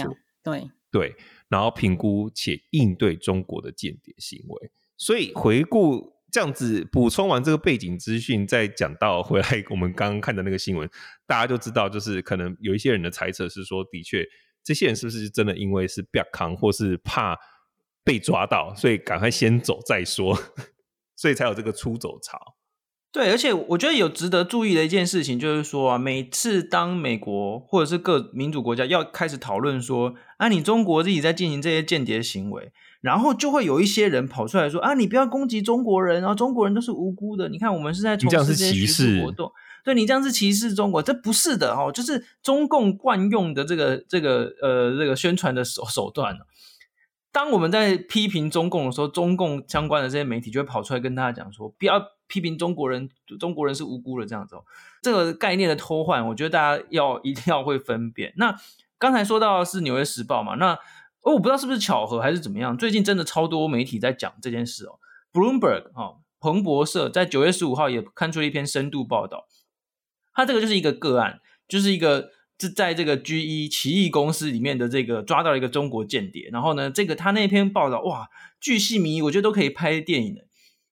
[0.42, 1.16] 对对，
[1.50, 4.72] 然后评估且应对中国的间谍行为。
[4.96, 10.90] 所以回顾这样子补充完这个背景资讯，再讲到回来我们刚刚看的那个新闻，
[11.26, 14.26] 大家就知道，就是可能有一些人的猜测是说，的确
[14.64, 17.38] 这些人是不是真的因为是不要扛，或是怕
[18.06, 20.38] 被抓到，所以赶快先走再说，
[21.18, 22.40] 所以才有这个出走潮。
[23.12, 39.50] 对，而且我觉得有值得注意的一件事情，就是说啊，每次当美国或者是各民主国家要开始讨论说，啊，你中国自己在进行这些间谍行为，然后就会有一些人跑出来说，啊，你不要攻击中国人，然后中国人都是无辜的，你看我们是在从事这些学术活动，
[39.86, 46.38] 对，你这样是歧视中国，这不是的哦，就是中共惯用的这个这个呃这个宣传的手手段。
[47.36, 54.56] 当我们在批评中共的时候，中共相关的这些媒体就会跑出来跟大家讲说，不要批评中国人，中国人是无辜的这样子。
[54.56, 54.64] 哦
[55.02, 58.34] 这个概念的偷换，我觉得大家要一定要会分辨。
[58.38, 58.56] 那
[58.98, 60.76] 刚才说到是《纽约时报》嘛，那
[61.24, 65.00] 哦我不知道是不是巧合还是怎么样，最近真的超多媒体在讲这件事哦。
[65.34, 69.46] Bloomberg 哈，彭博社在九月十五号也刊出了一篇深度报道，
[70.34, 72.32] 它这个就是一个个案，就是一个。
[72.58, 78.30] 是在这个 GE 奇异公司里面的这个抓到了一个中国间谍，然后呢，这个他那篇报道哇，
[78.62, 80.42] 巨细靡遗，我觉得都可以拍电影的，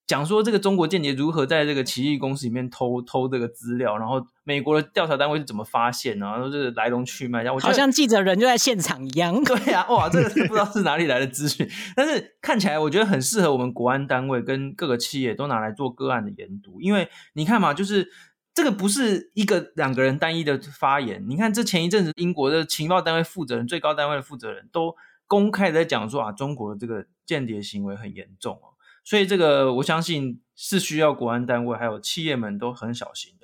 [0.05, 9.41] 讲说这个中国间谍如何在这个奇异公司里面偷偷这个资料，然后美国的调查单位是怎么发现，然后这个来龙去脉，好像记者人就在现场一样。
[9.45, 18.09] 对呀、啊，哇，这个是不知道是哪里来的资讯，但是看起来我觉得很适合我们国安单位跟各个企业都拿来做个案的研读，因为你看嘛，就是。
[18.54, 21.26] 这个不是一个两个人单一的发言。
[21.28, 24.95] 你看，这前一阵子英国的情报单位负责人、最高单位的负责人都
[25.28, 28.78] 公开的在讲说啊，中国的这个间谍行为很严重哦。
[29.04, 33.42] 所以这个我相信是需要国安单位还有企业们都很小心的。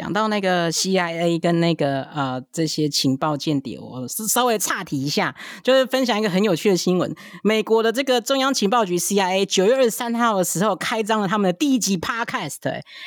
[0.00, 7.14] 讲到那个 CIA 跟那个呃这些情报间谍，我是稍微岔题一下，就是分享一个很有趣的新闻。
[7.44, 12.56] 美国的这个中央情报局 CIA 九月二十三号的时候开张了他们的第一集 Podcast，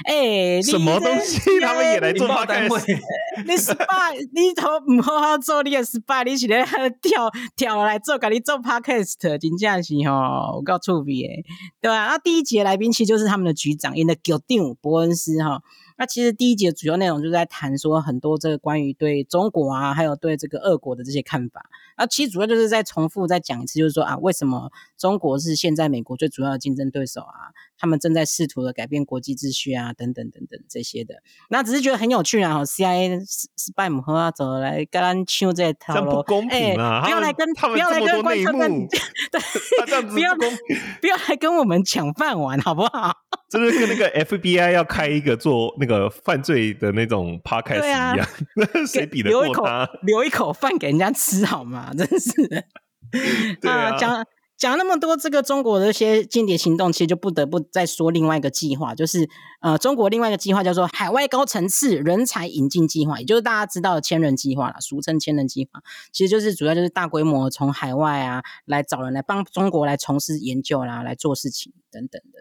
[0.05, 1.39] 哎、欸，什么东西？
[1.61, 2.85] 他们也来做 Podcast？
[3.47, 6.63] 你 spy，你头唔好好做你的 spy，你是咧
[7.01, 11.43] 跳跳来做，给你做 Podcast，真正是吼，我够趣味诶，
[11.81, 12.05] 对吧？
[12.05, 14.39] 那第一集的来宾其实就是他们的局长，演的局长
[14.79, 15.59] 伯恩斯哈。
[15.97, 21.69] 那其实第一节主要内容就是在谈说很多这个关于对中国啊，还有对这个俄国的这些看法。
[21.97, 27.53] 那其实主要就是在重复再讲一次，就是说啊，为什么中国是现在美国最主要的竞争对手啊？
[27.77, 31.15] 他们正在试图的改变国际秩序啊，等等等等这些的。
[31.49, 37.01] 那只是觉得很有趣啊！CIA 是拜姆和啊，走来跟咱抢这套路， 不公平啊！
[37.03, 38.87] 不要来跟不要来跟观众们
[39.31, 43.13] 对，不要不要来跟我们抢饭碗，好不好？
[43.49, 48.27] 这是跟那个 FBI 要开一个做那个犯罪的那种 podcast 一样，
[48.87, 49.87] 谁比得过他？
[50.03, 51.91] 留一口饭给人家吃好吗？
[51.97, 52.65] 真是
[53.67, 54.25] 啊，讲
[54.63, 65.81] 讲那么多，这个中国的一些间谍行动，其实就不得不再说另外一个计划，就是呃，中国另外一个计划叫做海外高层次人才引进计划，也就是大家知道的千人计划啦，俗称千人计划，
[66.13, 72.39] 其实就是主要就是大规模从海外啊来找人来帮中国来从事研究啦，来做事情等等的。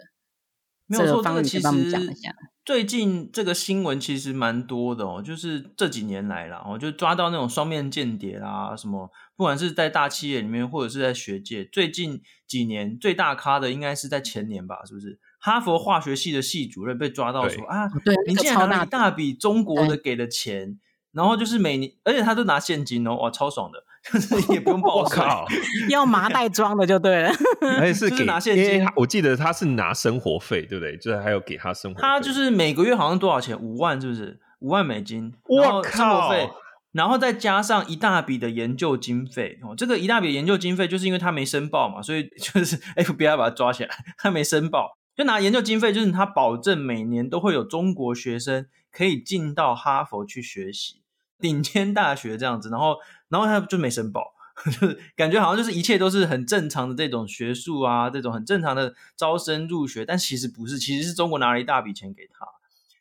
[0.86, 1.66] 没有错，这个其实
[2.64, 15.18] 最近这个新闻其实蛮多的哦，就是这几年来啦，我就抓到那种双面间谍啦，什么不管是在大企业里面或者是在学界，最近几年最大咖的应该是在前年吧，是不是？
[15.40, 20.78] 哈佛化学系的系主任被抓到说啊，对，你竟然拿了一大笔中国的给的钱，
[21.10, 23.84] 然后就是每年，而且他都拿现金哦，哇，超爽的。
[24.50, 25.46] 也不用报考，
[25.88, 27.30] 要麻袋装的就对了。
[27.61, 30.96] 而且是给是拿现金，我记得他是拿生活费，对不对？
[30.96, 32.03] 就是还有给他生活费。
[32.03, 33.59] 他就是每个月好像多少钱？
[33.59, 34.40] 五万是不是？
[34.61, 35.32] 五万美金。
[35.44, 35.90] 我靠！
[35.90, 36.50] 生活费，
[36.92, 39.59] 然后再加上一大笔的研究经费。
[39.62, 51.01] 哦，这个一大笔研究经费，就是因为他没申报嘛，所以就是 FBI 把他抓起来，他没申报，就拿研究经费，就是他保证每年都会有中国学生可以进到哈佛去学习。
[51.43, 52.97] 顶尖大学这样子，然后，
[53.28, 54.32] 然后他就没申报，
[54.64, 62.47] 就是感觉好像就是一切都是很正常的这种学术啊，这种很正常的招生入学，但其实不是，其实是中国拿了一大笔钱给他。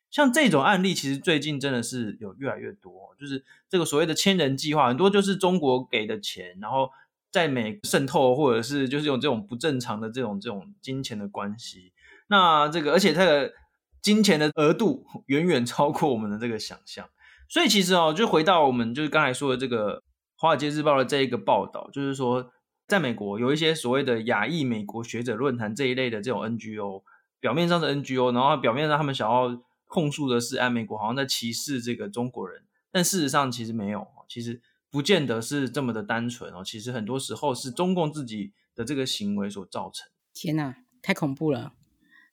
[0.09, 6.89] 像这种案例，其实最近真的是有越来越多，就是这个所谓的千人计划，很多就是中国给的钱，然后
[7.31, 11.93] 在美渗透，或者是就是用这种不正常的这种这种金钱的关系。
[12.27, 13.53] 那这个，而且这个
[14.01, 17.07] 金钱的额度远远超过我们的这个想象。
[17.51, 19.97] 所以其实哦，就回到我们就是刚才说的这个
[20.37, 22.49] 《华尔街日报》的这一个报道，就是说，
[22.87, 27.03] 在美国有一些所谓的亚裔美国学者论坛这一类的这种 NGO，
[27.41, 40.09] 表面上是 NGO，然后表面上他们想要控诉的是，哎，美国好像在歧视这个中国人，但事实上其实没有，其实不见得是这么的单纯哦，其实很多时候是中共自己的这个行为所造成。
[40.33, 41.73] 天哪，太恐怖了！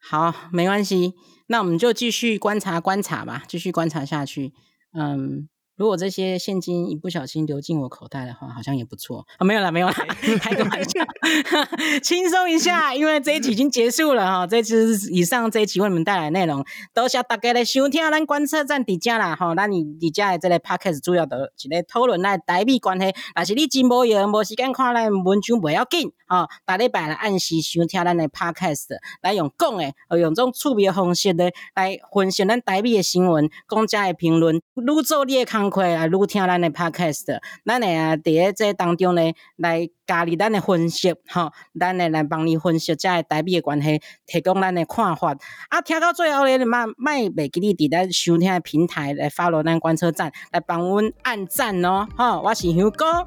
[0.01, 1.14] 好，没关系，
[1.49, 4.53] 那我们就继续观察观察吧，继续观察下去。
[4.95, 5.49] 嗯。
[5.79, 9.45] 如果这些现金一不小心流进我口袋的话，好像也不错啊、哦！
[9.45, 9.95] 没有啦，没有啦，
[10.41, 11.05] 开个玩笑，
[12.03, 14.45] 轻松一下，因为这一集已经结束了哈。
[14.45, 36.07] 这次以上这一集为你们带来的内容，多谢大家的收听，咱观测站底下啦哈，那你底下的这个 podcast 主要的一个讨论来台美关系，但是你真无闲，无时间看咱文章不要紧啊，大礼拜来按时收听咱的 podcast，来用讲的，用这种趣味的方式的来分析咱台美的新闻，讲家的评论，愈做愈啊！
[36.07, 45.37] 愈听咱的 podcast，咱会啊，伫咧这当中呢，来加入咱的分析，吼，咱会来帮你分析这台美的关系，提供咱的看法。
[45.69, 53.27] 啊，听到最后咧，你莫莫袂记你伫咱收听的平台来 follow 咱观测站，来帮阮按赞哦，吼，我是香哥，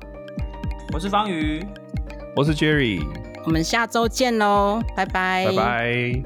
[0.94, 1.66] 我是方宇，
[2.36, 3.06] 我是 Jerry，
[3.46, 6.24] 我们下周见喽，拜拜，拜拜，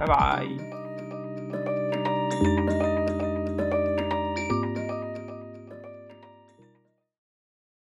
[0.00, 0.46] 拜拜。